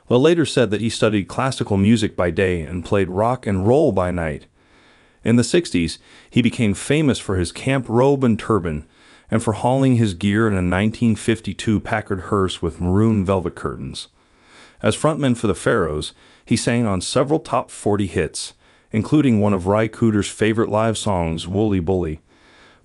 But 0.06 0.18
later 0.18 0.44
said 0.44 0.70
that 0.70 0.82
he 0.82 0.90
studied 0.90 1.28
classical 1.28 1.78
music 1.78 2.14
by 2.14 2.30
day 2.30 2.60
and 2.60 2.84
played 2.84 3.08
rock 3.08 3.46
and 3.46 3.66
roll 3.66 3.90
by 3.90 4.10
night. 4.10 4.44
In 5.24 5.36
the 5.36 5.42
60s, 5.42 5.96
he 6.28 6.42
became 6.42 6.74
famous 6.74 7.18
for 7.18 7.36
his 7.36 7.52
camp 7.52 7.86
robe 7.88 8.22
and 8.22 8.38
turban 8.38 8.86
and 9.30 9.42
for 9.42 9.52
hauling 9.52 9.96
his 9.96 10.14
gear 10.14 10.46
in 10.46 10.54
a 10.54 10.56
1952 10.56 11.80
Packard 11.80 12.20
hearse 12.22 12.62
with 12.62 12.80
maroon 12.80 13.24
velvet 13.24 13.54
curtains. 13.54 14.08
As 14.82 14.96
frontman 14.96 15.36
for 15.36 15.46
the 15.46 15.54
Pharaohs, 15.54 16.12
he 16.44 16.56
sang 16.56 16.86
on 16.86 17.00
several 17.00 17.40
top 17.40 17.70
40 17.70 18.06
hits, 18.06 18.54
including 18.90 19.40
one 19.40 19.52
of 19.52 19.66
Ry 19.66 19.88
Cooder's 19.88 20.30
favorite 20.30 20.70
live 20.70 20.96
songs, 20.96 21.46
Wooly 21.46 21.80
Bully. 21.80 22.20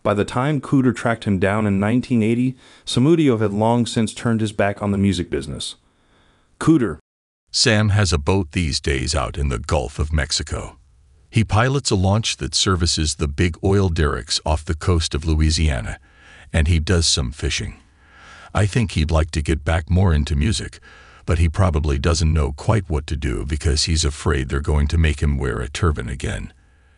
By 0.01 0.13
the 0.13 0.25
time 0.25 0.59
Cooder 0.59 0.93
tracked 0.93 1.23
him 1.23 1.39
down 1.39 1.65
in 1.65 1.79
1980, 1.79 2.57
Samudio 2.85 3.39
had 3.39 3.53
long 3.53 3.85
since 3.85 4.13
turned 4.13 4.41
his 4.41 4.51
back 4.51 4.81
on 4.81 4.91
the 4.91 4.97
music 4.97 5.29
business. 5.29 5.75
Cooder, 6.59 6.97
Sam 7.51 7.89
has 7.89 8.11
a 8.11 8.17
boat 8.17 8.51
these 8.51 8.81
days 8.81 9.13
out 9.13 9.37
in 9.37 9.49
the 9.49 9.59
Gulf 9.59 9.99
of 9.99 10.11
Mexico. 10.11 10.77
He 11.29 11.43
pilots 11.43 11.91
a 11.91 11.95
launch 11.95 12.37
that 12.37 12.53
services 12.53 13.15
the 13.15 13.27
big 13.27 13.57
oil 13.63 13.89
derricks 13.89 14.41
off 14.45 14.65
the 14.65 14.75
coast 14.75 15.15
of 15.15 15.23
Louisiana, 15.25 15.99
and 16.53 16.67
he 16.67 16.79
does 16.79 17.07
some 17.07 17.31
fishing. 17.31 17.81
I 18.53 18.67
think 18.67 18.91
he'd 18.91 19.11
like 19.11 19.31
to 19.31 19.41
get 19.41 19.65
back 19.65 19.89
more 19.89 20.13
into 20.13 20.35
music, 20.35 20.79
but 21.25 21.39
he 21.39 21.49
probably 21.49 21.97
doesn't 21.97 22.31
know 22.31 22.51
quite 22.51 22.89
what 22.89 23.07
to 23.07 23.17
do 23.17 23.45
because 23.45 23.85
he's 23.85 24.05
afraid 24.05 24.47
they're 24.47 24.59
going 24.59 24.87
to 24.89 24.97
make 24.97 25.21
him 25.21 25.37
wear 25.37 25.59
a 25.59 25.69
turban 25.69 26.07
again. 26.07 26.53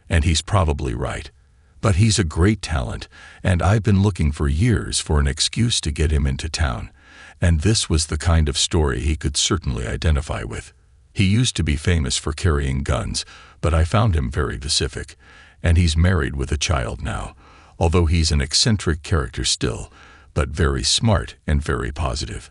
And 0.10 0.26
he's 0.26 0.42
probably 0.42 0.94
right. 0.94 1.32
But 1.80 1.96
he's 1.96 2.20
a 2.20 2.24
great 2.24 2.62
talent, 2.62 3.08
and 3.44 3.62
I've 3.62 3.84
been 3.84 4.02
looking 4.02 4.32
for 4.32 4.48
years 4.48 5.00
for 5.00 5.20
an 5.20 5.28
excuse 5.28 5.80
to 5.82 5.92
get 5.92 6.12
him 6.12 6.28
into 6.28 6.50
town. 6.50 6.92
And 7.40 7.62
this 7.62 7.90
was 7.90 8.08
the 8.08 8.18
kind 8.18 8.50
of 8.50 8.58
story 8.58 9.02
he 9.02 9.16
could 9.16 9.38
certainly 9.38 9.86
identify 9.88 10.44
with. 10.44 10.74
He 11.14 11.26
used 11.26 11.56
to 11.56 11.64
be 11.64 11.76
famous 11.76 12.18
for 12.18 12.34
carrying 12.34 12.84
guns, 12.84 13.24
but 13.62 13.74
I 13.74 13.86
found 13.86 14.16
him 14.16 14.32
very 14.32 14.58
pacific, 14.58 15.16
and 15.62 15.78
he's 15.78 15.96
married 15.96 16.36
with 16.36 16.52
a 16.52 16.58
child 16.58 17.02
now, 17.02 17.36
although 17.80 18.06
he's 18.06 18.32
an 18.32 18.42
eccentric 18.42 19.04
character 19.04 19.44
still, 19.44 19.92
but 20.34 20.50
very 20.50 20.84
smart 20.84 21.36
and 21.48 21.62
very 21.62 21.92
positive. 21.92 22.50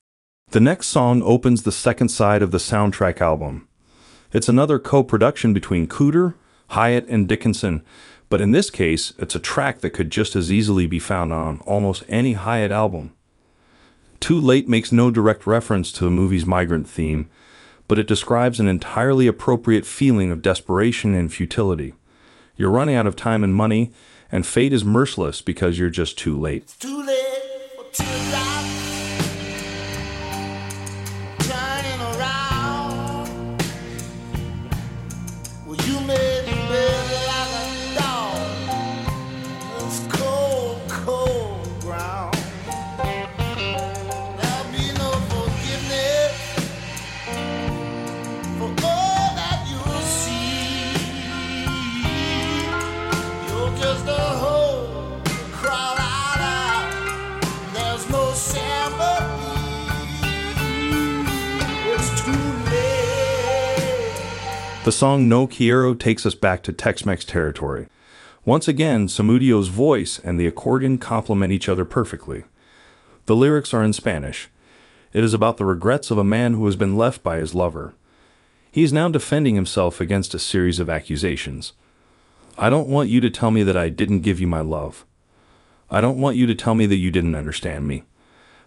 The 0.51 0.61
next 0.61 0.89
song 0.89 1.23
opens 1.23 1.63
the 1.63 1.73
second 1.73 2.09
side 2.09 2.43
of 2.43 2.51
the 2.51 2.59
soundtrack 2.59 3.21
album. 3.21 3.67
It's 4.33 4.49
another 4.49 4.79
co 4.79 5.03
production 5.03 5.53
between 5.53 5.87
Cooder, 5.87 6.35
Hiatt, 6.71 7.07
and 7.09 7.29
Dickinson, 7.29 7.83
but 8.29 8.41
in 8.41 8.51
this 8.51 8.71
case, 8.71 9.13
it's 9.19 9.35
a 9.35 9.41
track 9.41 9.81
that 9.81 9.91
could 9.91 10.11
just 10.11 10.35
as 10.35 10.53
easily 10.53 10.87
be 10.87 10.99
found 10.99 11.33
on 11.33 11.61
almost 11.61 12.05
any 12.09 12.35
Hiatt 12.35 12.71
album. 12.71 13.13
Too 14.21 14.41
Late 14.41 14.69
makes 14.69 14.91
no 14.91 15.11
direct 15.11 15.47
reference 15.47 15.93
to 15.93 16.05
the 16.05 16.11
movie's 16.11 16.47
migrant 16.47 16.89
theme, 16.89 17.29
but 17.87 17.99
it 17.99 18.07
describes 18.07 18.59
an 18.59 18.67
entirely 18.67 19.27
appropriate 19.27 19.85
feeling 19.85 20.31
of 20.31 20.43
desperation 20.43 21.15
and 21.15 21.33
futility. 21.33 21.95
You're 22.57 22.71
running 22.71 22.95
out 22.95 23.07
of 23.07 23.17
time 23.17 23.45
and 23.45 23.55
money, 23.55 23.93
and 24.35 24.45
fate 24.45 24.73
is 24.73 24.85
merciless 24.85 25.41
because 25.41 25.79
you're 25.79 25.89
just 25.89 26.19
too 26.19 26.37
late. 26.37 26.75
The 64.85 64.93
song 64.93 65.31
No 65.31 65.47
Quiero 65.47 65.95
takes 65.95 66.27
us 66.27 66.35
back 66.35 66.63
to 66.65 66.71
Tex 66.71 67.07
Mex 67.07 67.25
territory. 67.25 67.87
Once 68.45 68.69
again, 68.69 69.09
Samudio's 69.09 69.69
voice 69.69 70.19
and 70.19 70.39
the 70.39 70.47
accordion 70.47 70.99
complement 70.99 71.55
each 71.55 71.71
other 71.71 71.87
perfectly. 71.87 72.45
The 73.25 73.35
lyrics 73.35 73.73
are 73.73 73.83
in 73.83 73.95
Spanish. 73.95 74.51
It 75.15 75.25
is 75.25 75.33
about 75.33 75.57
the 75.57 75.65
regrets 75.65 76.11
of 76.11 76.19
a 76.19 76.23
man 76.23 76.53
who 76.53 76.67
has 76.67 76.77
been 76.77 76.99
left 76.99 77.23
by 77.23 77.39
his 77.39 77.55
lover. 77.55 77.95
He 78.71 78.83
is 78.83 78.93
now 78.93 79.09
defending 79.09 79.55
himself 79.55 80.03
against 80.03 80.35
a 80.35 80.39
series 80.39 80.79
of 80.79 80.91
accusations. 80.91 81.73
I 82.59 82.69
don't 82.69 82.89
want 82.89 83.09
you 83.09 83.23
to 83.23 83.31
tell 83.31 83.51
me 83.51 83.63
that 83.63 83.79
I 83.79 83.89
didn't 83.89 84.21
give 84.21 84.39
you 84.39 84.47
my 84.47 84.61
love. 84.61 85.07
I 85.91 86.03
don't 86.03 86.21
want 86.21 86.37
you 86.37 86.47
to 86.47 86.55
tell 86.55 86.75
me 86.75 86.85
that 86.85 86.97
you 86.97 87.11
didn't 87.11 87.37
understand 87.37 87.89
me. 87.89 88.03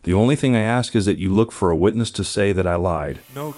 The 0.02 0.16
only 0.16 0.36
thing 0.36 0.56
I 0.56 0.62
ask 0.62 0.96
is 0.96 1.06
that 1.06 1.20
you 1.20 1.32
look 1.32 1.52
for 1.52 1.70
a 1.70 1.76
witness 1.76 2.10
to 2.10 2.24
say 2.24 2.54
that 2.54 2.66
I 2.66 2.74
lied. 2.74 3.20
No 3.36 3.52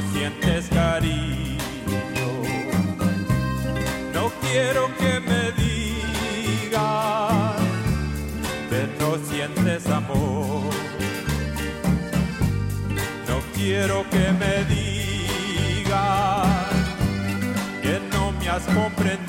sientes 0.00 0.68
cariño. 0.68 1.58
No 4.12 4.30
quiero 4.40 4.88
que 4.96 5.20
me 5.20 5.52
digas 5.62 7.56
que 8.70 8.88
no 9.00 9.16
sientes 9.28 9.86
amor. 9.88 10.72
No 13.28 13.40
quiero 13.54 14.04
que 14.10 14.32
me 14.32 14.64
digas 14.74 16.46
que 17.82 18.00
no 18.12 18.32
me 18.32 18.48
has 18.48 18.64
comprendido. 18.64 19.27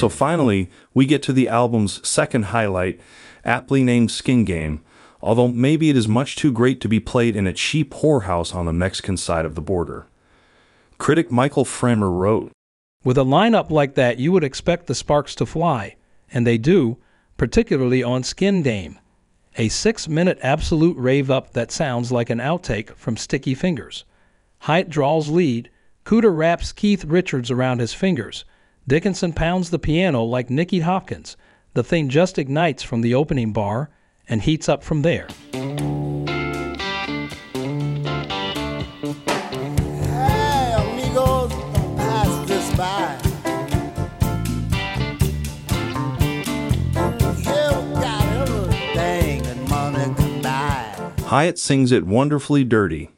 So 0.00 0.08
finally, 0.08 0.70
we 0.94 1.04
get 1.04 1.22
to 1.24 1.32
the 1.34 1.46
album's 1.46 2.08
second 2.08 2.44
highlight, 2.44 2.98
aptly 3.44 3.84
named 3.84 4.10
Skin 4.10 4.46
Game, 4.46 4.80
although 5.20 5.48
maybe 5.48 5.90
it 5.90 5.96
is 5.96 6.08
much 6.08 6.36
too 6.36 6.50
great 6.50 6.80
to 6.80 6.88
be 6.88 6.98
played 6.98 7.36
in 7.36 7.46
a 7.46 7.52
cheap 7.52 7.92
whorehouse 7.92 8.54
on 8.54 8.64
the 8.64 8.72
Mexican 8.72 9.18
side 9.18 9.44
of 9.44 9.56
the 9.56 9.60
border. 9.60 10.06
Critic 10.96 11.30
Michael 11.30 11.66
Fremer 11.66 12.10
wrote, 12.10 12.50
With 13.04 13.18
a 13.18 13.24
lineup 13.24 13.68
like 13.68 13.94
that, 13.96 14.18
you 14.18 14.32
would 14.32 14.42
expect 14.42 14.86
the 14.86 14.94
sparks 14.94 15.34
to 15.34 15.44
fly, 15.44 15.96
and 16.32 16.46
they 16.46 16.56
do, 16.56 16.96
particularly 17.36 18.02
on 18.02 18.22
Skin 18.22 18.96
a 19.58 19.68
six 19.68 20.08
minute 20.08 20.38
absolute 20.40 20.96
rave 20.96 21.30
up 21.30 21.52
that 21.52 21.70
sounds 21.70 22.10
like 22.10 22.30
an 22.30 22.38
outtake 22.38 22.96
from 22.96 23.18
Sticky 23.18 23.52
Fingers. 23.52 24.06
Hiatt 24.60 24.88
draws 24.88 25.28
lead, 25.28 25.68
Cooder 26.06 26.34
wraps 26.34 26.72
Keith 26.72 27.04
Richards 27.04 27.50
around 27.50 27.80
his 27.80 27.92
fingers, 27.92 28.46
Dickinson 28.86 29.32
pounds 29.32 29.70
the 29.70 29.78
piano 29.78 30.22
like 30.24 30.50
Nicky 30.50 30.80
Hopkins. 30.80 31.36
The 31.74 31.84
thing 31.84 32.08
just 32.08 32.38
ignites 32.38 32.82
from 32.82 33.02
the 33.02 33.14
opening 33.14 33.52
bar 33.52 33.90
and 34.28 34.42
heats 34.42 34.68
up 34.68 34.82
from 34.82 35.02
there. 35.02 35.28
Hey, 35.52 35.60
amigos, 40.76 41.50
don't 41.50 41.96
pass 41.96 42.48
this 42.48 42.76
by. 42.76 43.16
Here 47.42 47.80
we 47.80 47.92
got 48.00 48.24
everything 48.48 49.42
that 49.42 49.56
money 49.68 50.14
can 50.14 50.42
buy. 50.42 51.12
Hiatt 51.28 51.58
sings 51.58 51.92
it 51.92 52.06
wonderfully 52.06 52.64
dirty. 52.64 53.10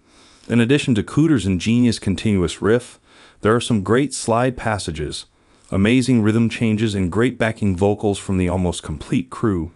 In 0.49 0.61
addition 0.61 0.95
to 0.97 1.03
Cooder's 1.03 1.47
ingenious 1.47 1.99
continuous 1.99 2.61
riff, 2.61 2.99
there 3.41 3.55
are 3.55 3.61
some 3.61 3.83
great 3.83 4.13
slide 4.13 4.57
passages, 4.57 5.27
amazing 5.73 6.21
rhythm 6.23 6.51
changes, 6.51 6.95
and 6.95 7.11
great 7.11 7.39
backing 7.39 7.75
vocals 7.75 8.19
from 8.19 8.37
the 8.37 8.49
almost 8.49 8.83
complete 8.83 9.31
crew 9.31 9.73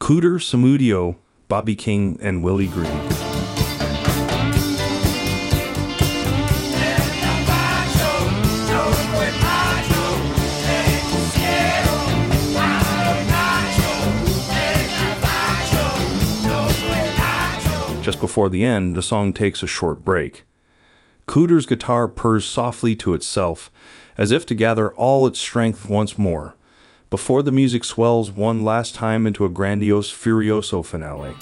Cooder, 0.00 0.38
Samudio, 0.38 1.16
Bobby 1.48 1.76
King, 1.76 2.18
and 2.20 2.42
Willie 2.42 2.66
Green. 2.66 3.08
Just 18.02 18.20
before 18.20 18.48
the 18.48 18.64
end, 18.64 18.96
the 18.96 19.02
song 19.02 19.32
takes 19.32 19.62
a 19.62 19.66
short 19.66 20.04
break. 20.04 20.44
Cooder's 21.26 21.66
guitar 21.66 22.08
purrs 22.08 22.46
softly 22.46 22.96
to 22.96 23.12
itself, 23.12 23.70
as 24.18 24.32
if 24.32 24.44
to 24.44 24.54
gather 24.54 24.90
all 24.94 25.26
its 25.26 25.38
strength 25.38 25.88
once 25.88 26.18
more, 26.18 26.56
before 27.08 27.42
the 27.42 27.52
music 27.52 27.84
swells 27.84 28.30
one 28.30 28.62
last 28.62 28.94
time 28.94 29.26
into 29.26 29.44
a 29.44 29.48
grandiose 29.48 30.12
Furioso 30.12 30.84
finale. 30.84 31.34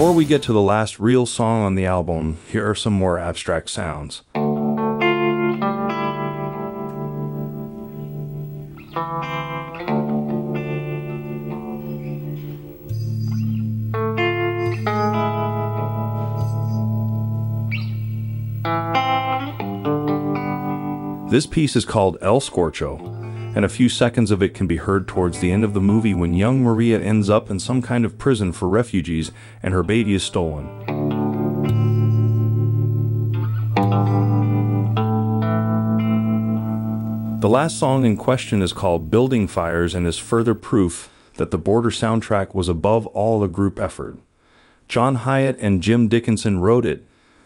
Before 0.00 0.14
we 0.14 0.24
get 0.24 0.42
to 0.44 0.54
the 0.54 0.62
last 0.62 0.98
real 0.98 1.26
song 1.26 1.60
on 1.60 1.74
the 1.74 1.84
album, 1.84 2.38
here 2.50 2.66
are 2.66 2.74
some 2.74 2.94
more 2.94 3.18
abstract 3.18 3.68
sounds. 3.68 4.22
This 21.30 21.44
piece 21.44 21.76
is 21.76 21.84
called 21.84 22.16
El 22.22 22.40
Scorcho, 22.40 23.19
and 23.54 23.64
a 23.64 23.68
few 23.68 23.88
seconds 23.88 24.30
of 24.30 24.42
it 24.42 24.54
can 24.54 24.66
be 24.66 24.76
heard 24.76 25.08
towards 25.08 25.40
the 25.40 25.50
end 25.50 25.64
of 25.64 25.74
the 25.74 25.80
movie 25.80 26.14
when 26.14 26.34
young 26.34 26.62
Maria 26.62 27.00
ends 27.00 27.28
up 27.28 27.50
in 27.50 27.58
some 27.58 27.82
kind 27.82 28.04
of 28.04 28.18
prison 28.18 28.52
for 28.52 28.68
refugees 28.68 29.32
and 29.62 29.74
her 29.74 29.82
baby 29.82 30.14
is 30.14 30.22
stolen. 30.22 30.68
The 37.40 37.48
last 37.48 37.78
song 37.78 38.04
in 38.04 38.16
question 38.16 38.60
is 38.60 38.72
called 38.72 39.10
Building 39.10 39.48
Fires 39.48 39.94
and 39.94 40.06
is 40.06 40.18
further 40.18 40.54
proof 40.54 41.10
that 41.36 41.50
the 41.50 41.58
Border 41.58 41.88
soundtrack 41.88 42.54
was 42.54 42.68
above 42.68 43.06
all 43.08 43.42
a 43.42 43.48
group 43.48 43.80
effort. 43.80 44.18
John 44.88 45.16
Hiatt 45.16 45.56
and 45.58 45.82
Jim 45.82 46.06
Dickinson 46.06 46.60
wrote 46.60 46.84
it, 46.84 47.02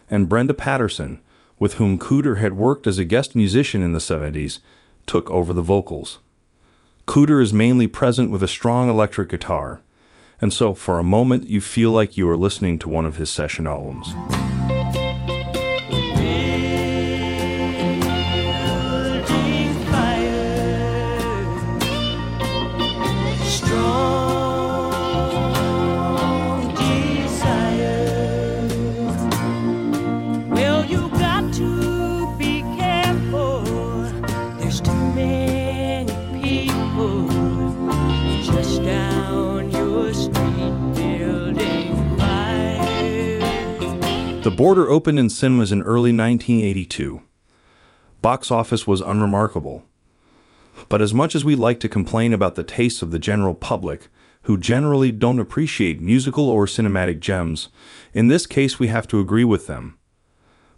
and 0.09 0.27
Brenda 0.27 0.53
Patterson, 0.53 1.21
with 1.59 1.75
whom 1.75 1.97
Cooder 1.97 2.39
had 2.39 2.57
worked 2.57 2.87
as 2.87 2.97
a 2.97 3.05
guest 3.05 3.35
musician 3.35 3.81
in 3.81 3.93
the 3.93 3.99
70s, 3.99 4.59
took 5.05 5.29
over 5.31 5.53
the 5.53 5.61
vocals. 5.61 6.19
Cooder 7.07 7.41
is 7.41 7.53
mainly 7.53 7.87
present 7.87 8.31
with 8.31 8.41
a 8.41 8.47
strong 8.47 8.89
electric 8.89 9.29
guitar, 9.29 9.81
and 10.41 10.51
so 10.51 10.73
for 10.73 10.99
a 10.99 11.03
moment 11.03 11.47
you 11.47 11.61
feel 11.61 11.91
like 11.91 12.17
you 12.17 12.27
are 12.29 12.37
listening 12.37 12.79
to 12.79 12.89
one 12.89 13.05
of 13.05 13.17
his 13.17 13.29
session 13.29 13.67
albums. 13.67 14.13
Border 44.55 44.89
opened 44.89 45.19
in 45.19 45.29
cinemas 45.29 45.73
in 45.73 45.81
early 45.81 46.13
1982. 46.13 47.21
Box 48.21 48.49
office 48.49 48.87
was 48.87 49.01
unremarkable. 49.01 49.83
But 50.87 51.01
as 51.01 51.13
much 51.13 51.35
as 51.35 51.43
we 51.43 51.55
like 51.55 51.81
to 51.81 51.89
complain 51.89 52.31
about 52.31 52.55
the 52.55 52.63
tastes 52.63 53.01
of 53.01 53.11
the 53.11 53.19
general 53.19 53.53
public, 53.53 54.07
who 54.43 54.57
generally 54.57 55.11
don't 55.11 55.39
appreciate 55.39 55.99
musical 55.99 56.47
or 56.47 56.67
cinematic 56.67 57.19
gems, 57.19 57.67
in 58.13 58.29
this 58.29 58.47
case 58.47 58.79
we 58.79 58.87
have 58.87 59.09
to 59.09 59.19
agree 59.19 59.43
with 59.43 59.67
them. 59.67 59.97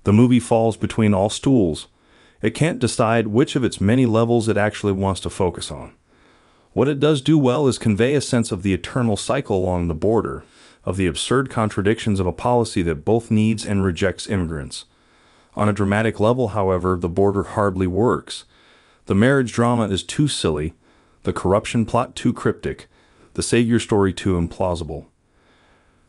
The 0.05 0.13
movie 0.13 0.39
falls 0.39 0.75
between 0.75 1.13
all 1.13 1.29
stools. 1.29 1.85
It 2.41 2.55
can't 2.55 2.79
decide 2.79 3.27
which 3.27 3.55
of 3.55 3.63
its 3.63 3.79
many 3.79 4.07
levels 4.07 4.49
it 4.49 4.57
actually 4.57 4.93
wants 4.93 5.21
to 5.21 5.29
focus 5.29 5.69
on. 5.69 5.93
What 6.73 6.87
it 6.87 6.99
does 6.99 7.21
do 7.21 7.37
well 7.37 7.67
is 7.67 7.77
convey 7.77 8.15
a 8.15 8.21
sense 8.21 8.51
of 8.51 8.63
the 8.63 8.73
eternal 8.73 9.17
cycle 9.17 9.57
along 9.57 9.87
the 9.87 9.93
border, 9.93 10.43
of 10.87 10.95
the 10.95 11.05
absurd 11.05 11.49
contradictions 11.49 12.17
of 12.17 12.25
a 12.25 12.31
policy 12.31 12.81
that 12.81 13.03
both 13.03 13.29
needs 13.29 13.65
and 13.65 13.83
rejects 13.83 14.25
immigrants. 14.25 14.85
On 15.53 15.67
a 15.67 15.73
dramatic 15.73 16.17
level, 16.17 16.49
however, 16.49 16.95
the 16.95 17.09
border 17.09 17.43
hardly 17.43 17.87
works. 17.87 18.45
The 19.07 19.13
marriage 19.13 19.51
drama 19.51 19.89
is 19.89 20.01
too 20.01 20.29
silly, 20.29 20.73
the 21.23 21.33
corruption 21.33 21.85
plot 21.85 22.15
too 22.15 22.31
cryptic, 22.31 22.87
the 23.33 23.43
Savior 23.43 23.81
story 23.81 24.13
too 24.13 24.39
implausible. 24.39 25.07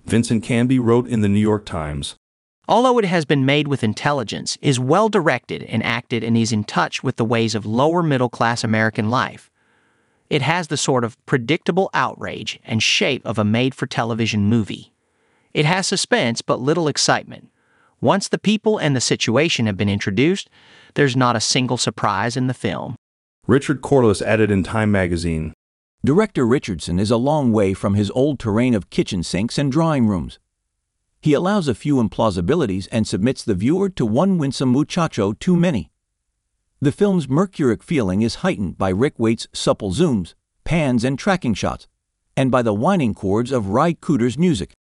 Vincent 0.07 0.45
Canby 0.45 0.79
wrote 0.79 1.09
in 1.09 1.23
the 1.23 1.29
New 1.29 1.41
York 1.41 1.67
Times 1.67 2.15
Although 2.69 2.99
it 2.99 3.05
has 3.07 3.25
been 3.25 3.45
made 3.45 3.67
with 3.67 3.83
intelligence, 3.83 4.57
is 4.63 4.79
well 4.79 5.09
directed 5.09 5.65
and 5.65 5.83
acted 5.83 6.23
and 6.23 6.37
is 6.37 6.53
in 6.53 6.63
touch 6.63 7.03
with 7.03 7.17
the 7.17 7.25
ways 7.25 7.57
of 7.57 7.67
lower 7.67 8.01
middle 8.01 8.29
class 8.29 8.63
American 8.63 9.11
life. 9.11 9.51
It 10.31 10.43
has 10.43 10.69
the 10.69 10.77
sort 10.77 11.05
of 11.05 11.17
predictable 11.27 11.91
outrage 11.95 12.61
and 12.65 12.83
shape 12.83 13.25
of 13.25 13.39
a 13.39 13.45
made 13.45 13.75
for 13.75 13.87
television 13.87 14.43
movie. 14.43 14.93
It 15.55 15.65
has 15.65 15.87
suspense 15.87 16.43
but 16.43 16.61
little 16.61 16.89
excitement. 16.89 17.51
Once 18.01 18.29
the 18.29 18.39
people 18.39 18.79
and 18.79 18.95
the 18.95 19.01
situation 19.01 19.67
have 19.67 19.77
been 19.77 19.89
introduced, 19.89 20.49
there's 20.95 21.17
not 21.17 21.35
a 21.35 21.41
single 21.41 21.77
surprise 21.77 22.37
in 22.37 22.47
the 22.47 22.55
film. 22.55 22.95
Richard 23.47 23.81
Corliss 23.81 24.23
added 24.23 24.51
in 24.51 24.63
Time 24.63 24.93
magazine 24.93 25.55
Director 26.05 26.47
Richardson 26.47 27.01
is 27.01 27.11
a 27.11 27.17
long 27.17 27.51
way 27.51 27.75
from 27.75 27.95
his 27.95 28.11
old 28.13 28.39
terrain 28.39 28.75
of 28.75 28.89
kitchen 28.91 29.25
sinks 29.25 29.59
and 29.59 29.73
drawing 29.73 30.07
rooms. 30.07 30.39
He 31.21 31.33
allows 31.33 31.67
a 31.67 31.75
few 31.75 31.97
implausibilities 31.97 32.87
and 32.93 33.07
submits 33.07 33.43
the 33.43 33.55
viewer 33.55 33.89
to 33.91 34.07
one 34.07 34.39
winsome 34.39 34.69
muchacho 34.69 35.33
too 35.33 35.57
many. 35.57 35.91
The 36.81 36.93
film's 36.93 37.29
mercuric 37.29 37.83
feeling 37.83 38.23
is 38.23 38.37
heightened 38.37 38.79
by 38.79 38.91
Ric 38.91 39.19
Waite's 39.19 39.49
supple 39.53 39.91
zooms, 39.91 40.35
pans, 40.63 41.03
and 41.03 41.19
tracking 41.19 41.55
shots, 41.55 41.89
and 42.37 42.53
by 42.53 42.63
the 42.63 42.73
whining 42.73 43.15
chords 43.15 43.51
of 43.51 43.71
Ry 43.71 43.95
Cooder's 43.95 44.39
music. 44.39 44.75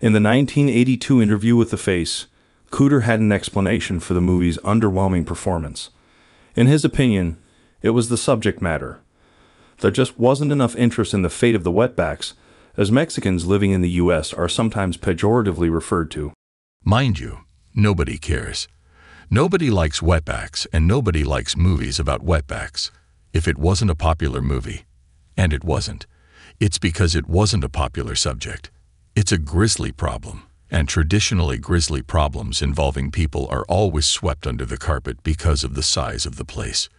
In 0.00 0.14
the 0.14 0.20
1982 0.20 1.20
interview 1.20 1.54
with 1.54 1.70
The 1.70 1.76
Face, 1.76 2.26
Cooder 2.70 3.02
had 3.02 3.20
an 3.20 3.32
explanation 3.32 4.00
for 4.00 4.14
the 4.14 4.20
movie's 4.22 4.56
underwhelming 4.58 5.26
performance. 5.26 5.90
In 6.56 6.68
his 6.68 6.86
opinion, 6.86 7.36
it 7.82 7.90
was 7.90 8.08
the 8.08 8.16
subject 8.16 8.62
matter. 8.62 9.00
There 9.80 9.90
just 9.90 10.18
wasn't 10.18 10.52
enough 10.52 10.74
interest 10.74 11.12
in 11.12 11.20
the 11.20 11.28
fate 11.28 11.54
of 11.54 11.64
the 11.64 11.70
wetbacks, 11.70 12.32
as 12.78 12.90
Mexicans 12.90 13.44
living 13.44 13.72
in 13.72 13.82
the 13.82 13.90
U.S. 13.90 14.32
are 14.32 14.48
sometimes 14.48 14.96
pejoratively 14.96 15.70
referred 15.70 16.10
to. 16.12 16.32
Mind 16.82 17.18
you, 17.18 17.40
nobody 17.74 18.16
cares. 18.16 18.68
Nobody 19.34 19.70
likes 19.70 20.00
wetbacks, 20.00 20.66
and 20.74 20.86
nobody 20.86 21.24
likes 21.24 21.56
movies 21.56 21.98
about 21.98 22.22
wetbacks. 22.22 22.90
If 23.32 23.48
it 23.48 23.56
wasn't 23.56 23.90
a 23.90 23.94
popular 23.94 24.42
movie, 24.42 24.84
and 25.38 25.54
it 25.54 25.64
wasn't, 25.64 26.06
it's 26.60 26.76
because 26.76 27.14
it 27.14 27.26
wasn't 27.26 27.64
a 27.64 27.70
popular 27.70 28.14
subject. 28.14 28.70
It's 29.16 29.32
a 29.32 29.38
grisly 29.38 29.90
problem, 29.90 30.42
and 30.70 30.86
traditionally 30.86 31.56
grisly 31.56 32.02
problems 32.02 32.60
involving 32.60 33.10
people 33.10 33.46
are 33.48 33.64
always 33.70 34.04
swept 34.04 34.46
under 34.46 34.66
the 34.66 34.76
carpet 34.76 35.22
because 35.22 35.64
of 35.64 35.72
the 35.72 35.82
size 35.82 36.26
of 36.26 36.36
the 36.36 36.44
place. 36.44 36.90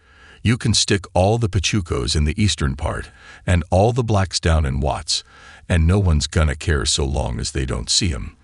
You 0.42 0.58
can 0.58 0.74
stick 0.74 1.04
all 1.14 1.38
the 1.38 1.48
Pachucos 1.48 2.16
in 2.16 2.24
the 2.24 2.42
eastern 2.42 2.74
part 2.74 3.12
and 3.46 3.62
all 3.70 3.92
the 3.92 4.02
blacks 4.02 4.40
down 4.40 4.66
in 4.66 4.80
Watts, 4.80 5.22
and 5.68 5.86
no 5.86 6.00
one's 6.00 6.26
gonna 6.26 6.56
care 6.56 6.84
so 6.84 7.04
long 7.04 7.38
as 7.38 7.52
they 7.52 7.64
don't 7.64 7.88
see 7.88 8.12
'em. 8.12 8.36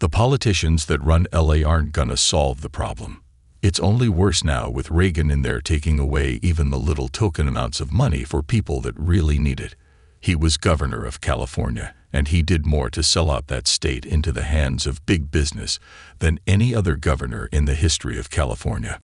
The 0.00 0.08
politicians 0.08 0.86
that 0.86 1.04
run 1.04 1.26
LA 1.30 1.62
aren't 1.62 1.92
gonna 1.92 2.16
solve 2.16 2.62
the 2.62 2.70
problem. 2.70 3.22
It's 3.60 3.78
only 3.78 4.08
worse 4.08 4.42
now 4.42 4.70
with 4.70 4.90
Reagan 4.90 5.30
in 5.30 5.42
there 5.42 5.60
taking 5.60 5.98
away 5.98 6.40
even 6.40 6.70
the 6.70 6.78
little 6.78 7.08
token 7.08 7.46
amounts 7.46 7.80
of 7.80 7.92
money 7.92 8.24
for 8.24 8.42
people 8.42 8.80
that 8.80 8.98
really 8.98 9.38
need 9.38 9.60
it. 9.60 9.76
He 10.18 10.34
was 10.34 10.56
governor 10.56 11.04
of 11.04 11.20
California, 11.20 11.94
and 12.14 12.28
he 12.28 12.42
did 12.42 12.64
more 12.64 12.88
to 12.88 13.02
sell 13.02 13.30
out 13.30 13.48
that 13.48 13.68
state 13.68 14.06
into 14.06 14.32
the 14.32 14.44
hands 14.44 14.86
of 14.86 15.04
big 15.04 15.30
business 15.30 15.78
than 16.18 16.40
any 16.46 16.74
other 16.74 16.96
governor 16.96 17.50
in 17.52 17.66
the 17.66 17.74
history 17.74 18.18
of 18.18 18.30
California. 18.30 19.00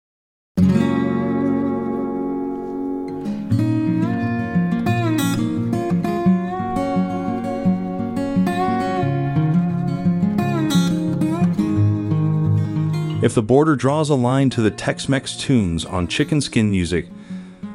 If 13.22 13.34
the 13.34 13.42
border 13.42 13.76
draws 13.76 14.10
a 14.10 14.16
line 14.16 14.50
to 14.50 14.60
the 14.60 14.70
Tex 14.72 15.08
Mex 15.08 15.36
tunes 15.36 15.84
on 15.84 16.08
Chicken 16.08 16.40
Skin 16.40 16.72
Music, 16.72 17.06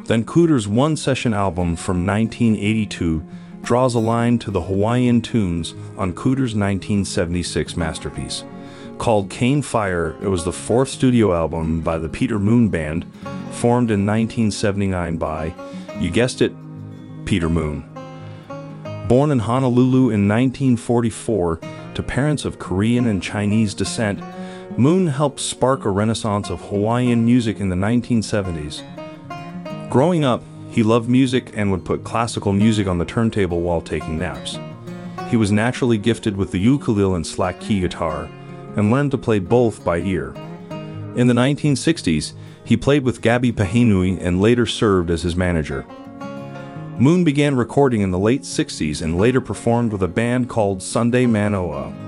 then 0.04 0.26
Cooder's 0.26 0.68
one 0.68 0.98
session 0.98 1.34
album 1.34 1.78
from 1.78 2.06
1982 2.06 3.26
draws 3.62 3.96
a 3.96 4.00
line 4.00 4.40
to 4.40 4.52
the 4.52 4.64
Hawaiian 4.64 5.22
tunes 5.22 5.74
on 5.98 6.12
Cooder's 6.12 6.54
1976 6.54 7.78
masterpiece. 7.78 8.44
Called 8.98 9.30
Cane 9.30 9.62
Fire, 9.62 10.18
it 10.22 10.28
was 10.28 10.44
the 10.44 10.52
fourth 10.52 10.90
studio 10.90 11.34
album 11.34 11.80
by 11.80 11.98
the 11.98 12.10
Peter 12.10 12.40
Moon 12.40 12.68
Band, 12.68 13.06
formed 13.52 13.90
in 13.90 14.06
1979 14.06 15.16
by, 15.16 15.54
you 15.98 16.12
guessed 16.12 16.42
it, 16.42 16.52
Peter 17.24 17.48
Moon. 17.48 17.86
Born 19.08 19.32
in 19.32 19.40
Honolulu 19.40 20.10
in 20.10 20.28
1944 20.28 21.62
to 21.94 22.04
parents 22.04 22.44
of 22.44 22.60
Korean 22.60 23.08
and 23.08 23.24
Chinese 23.24 23.74
descent, 23.74 24.20
Moon 24.76 25.08
helped 25.08 25.40
spark 25.40 25.86
a 25.86 25.90
renaissance 25.90 26.50
of 26.50 26.62
Hawaiian 26.70 27.26
music 27.26 27.60
in 27.60 27.70
the 27.70 27.76
1970s. 27.76 28.84
Growing 29.90 30.26
up, 30.26 30.44
he 30.70 30.84
loved 30.84 31.10
music 31.10 31.52
and 31.56 31.72
would 31.72 31.86
put 31.86 32.04
classical 32.04 32.54
music 32.54 32.88
on 32.88 32.98
the 32.98 33.06
turntable 33.06 33.62
while 33.62 33.82
taking 33.82 34.20
naps. 34.20 34.60
He 35.30 35.38
was 35.38 35.52
naturally 35.52 35.98
gifted 35.98 36.38
with 36.38 36.52
the 36.52 36.60
ukulele 36.60 37.16
and 37.16 37.26
slack 37.26 37.60
key 37.60 37.80
guitar 37.80 38.30
and 38.76 38.92
learned 38.92 39.12
to 39.12 39.18
play 39.18 39.40
both 39.40 39.84
by 39.84 39.98
ear. 40.00 40.34
In 41.16 41.28
the 41.28 41.34
1960s, 41.34 42.34
he 42.64 42.78
played 42.78 43.04
with 43.04 43.22
Gabby 43.22 43.52
Pahinui 43.52 44.20
and 44.22 44.42
later 44.42 44.66
served 44.66 45.10
as 45.10 45.24
his 45.24 45.36
manager. 45.36 45.86
Moon 47.00 47.24
began 47.24 47.56
recording 47.56 48.02
in 48.02 48.12
the 48.12 48.20
late 48.20 48.42
60s 48.42 49.02
and 49.02 49.18
later 49.18 49.42
performed 49.42 49.92
with 49.92 50.04
a 50.04 50.08
band 50.08 50.50
called 50.50 50.84
Sunday 50.84 51.26
Manoa. 51.26 52.07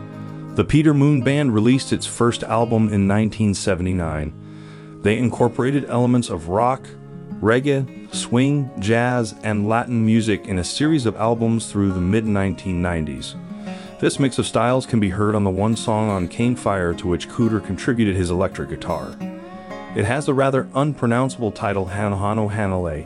The 0.56 0.66
Peter 0.68 0.94
Moon 0.94 1.22
Band 1.22 1.54
released 1.54 1.94
its 1.94 2.06
first 2.06 2.44
album 2.44 2.90
in 2.90 3.08
1979. 3.08 5.00
They 5.04 5.18
incorporated 5.18 5.86
elements 5.86 6.30
of 6.30 6.50
rock, 6.50 6.86
reggae, 7.42 8.14
swing, 8.14 8.70
jazz, 8.80 9.36
and 9.44 9.70
Latin 9.70 10.06
music 10.06 10.48
in 10.48 10.60
a 10.60 10.64
series 10.64 11.06
of 11.06 11.16
albums 11.16 11.72
through 11.72 11.94
the 11.94 12.02
mid 12.02 12.26
1990s. 12.26 13.36
This 14.00 14.20
mix 14.20 14.38
of 14.38 14.48
styles 14.48 14.86
can 14.86 15.00
be 15.00 15.10
heard 15.10 15.36
on 15.36 15.44
the 15.44 15.50
one 15.50 15.76
song 15.76 16.10
on 16.10 16.28
Cane 16.28 16.56
Fire 16.56 16.94
to 16.94 17.08
which 17.08 17.30
Cooder 17.30 17.64
contributed 17.66 18.16
his 18.16 18.30
electric 18.30 18.70
guitar. 18.70 19.16
It 19.96 20.06
has 20.06 20.26
the 20.26 20.34
rather 20.34 20.68
unpronounceable 20.76 21.52
title 21.52 21.88
Hanohano 21.88 22.52
Hanalei. 22.52 23.06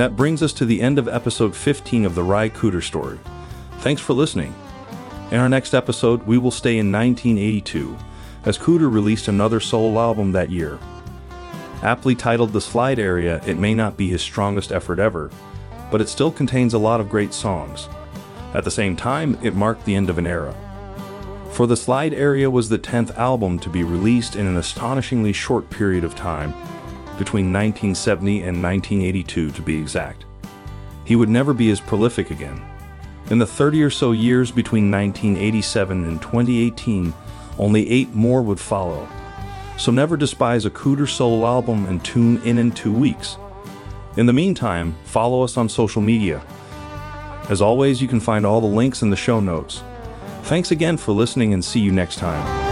And 0.00 0.10
that 0.10 0.16
brings 0.16 0.42
us 0.42 0.54
to 0.54 0.64
the 0.64 0.80
end 0.80 0.98
of 0.98 1.08
episode 1.08 1.54
15 1.54 2.06
of 2.06 2.14
the 2.14 2.22
Ry 2.22 2.48
Cooder 2.48 2.82
story. 2.82 3.18
Thanks 3.80 4.00
for 4.00 4.14
listening. 4.14 4.54
In 5.30 5.38
our 5.38 5.48
next 5.50 5.74
episode, 5.74 6.22
we 6.22 6.38
will 6.38 6.50
stay 6.50 6.78
in 6.78 6.90
1982, 6.90 7.98
as 8.46 8.56
Cooder 8.56 8.90
released 8.90 9.28
another 9.28 9.60
solo 9.60 10.00
album 10.00 10.32
that 10.32 10.48
year. 10.48 10.78
Aptly 11.82 12.14
titled 12.14 12.54
The 12.54 12.62
Slide 12.62 12.98
Area, 12.98 13.42
it 13.46 13.58
may 13.58 13.74
not 13.74 13.98
be 13.98 14.08
his 14.08 14.22
strongest 14.22 14.72
effort 14.72 14.98
ever, 14.98 15.30
but 15.90 16.00
it 16.00 16.08
still 16.08 16.32
contains 16.32 16.72
a 16.72 16.78
lot 16.78 17.00
of 17.00 17.10
great 17.10 17.34
songs. 17.34 17.86
At 18.54 18.64
the 18.64 18.70
same 18.70 18.96
time, 18.96 19.36
it 19.42 19.54
marked 19.54 19.84
the 19.84 19.96
end 19.96 20.08
of 20.08 20.16
an 20.16 20.26
era. 20.26 20.54
For 21.50 21.66
The 21.66 21.76
Slide 21.76 22.14
Area 22.14 22.50
was 22.50 22.70
the 22.70 22.78
10th 22.78 23.14
album 23.18 23.58
to 23.58 23.68
be 23.68 23.84
released 23.84 24.34
in 24.34 24.46
an 24.46 24.56
astonishingly 24.56 25.34
short 25.34 25.68
period 25.68 26.04
of 26.04 26.14
time, 26.14 26.54
between 27.20 27.52
1970 27.52 28.38
and 28.38 28.62
1982 28.62 29.50
to 29.50 29.62
be 29.62 29.78
exact. 29.78 30.24
He 31.04 31.16
would 31.16 31.28
never 31.28 31.52
be 31.52 31.70
as 31.70 31.78
prolific 31.78 32.30
again. 32.30 32.58
In 33.28 33.38
the 33.38 33.46
30 33.46 33.82
or 33.82 33.90
so 33.90 34.12
years 34.12 34.50
between 34.50 34.90
1987 34.90 36.04
and 36.04 36.22
2018, 36.22 37.12
only 37.58 37.90
eight 37.90 38.14
more 38.14 38.40
would 38.40 38.58
follow. 38.58 39.06
So 39.76 39.92
never 39.92 40.16
despise 40.16 40.64
a 40.64 40.70
Cooder 40.70 41.06
solo 41.06 41.46
album 41.46 41.84
and 41.84 42.02
tune 42.02 42.40
in 42.42 42.56
in 42.56 42.72
two 42.72 42.92
weeks. 42.92 43.36
In 44.16 44.24
the 44.24 44.32
meantime, 44.32 44.96
follow 45.04 45.42
us 45.42 45.58
on 45.58 45.68
social 45.68 46.00
media. 46.00 46.42
As 47.50 47.60
always, 47.60 48.00
you 48.00 48.08
can 48.08 48.20
find 48.20 48.46
all 48.46 48.62
the 48.62 48.66
links 48.66 49.02
in 49.02 49.10
the 49.10 49.16
show 49.16 49.40
notes. 49.40 49.82
Thanks 50.44 50.70
again 50.70 50.96
for 50.96 51.12
listening 51.12 51.52
and 51.52 51.62
see 51.62 51.80
you 51.80 51.92
next 51.92 52.16
time. 52.16 52.69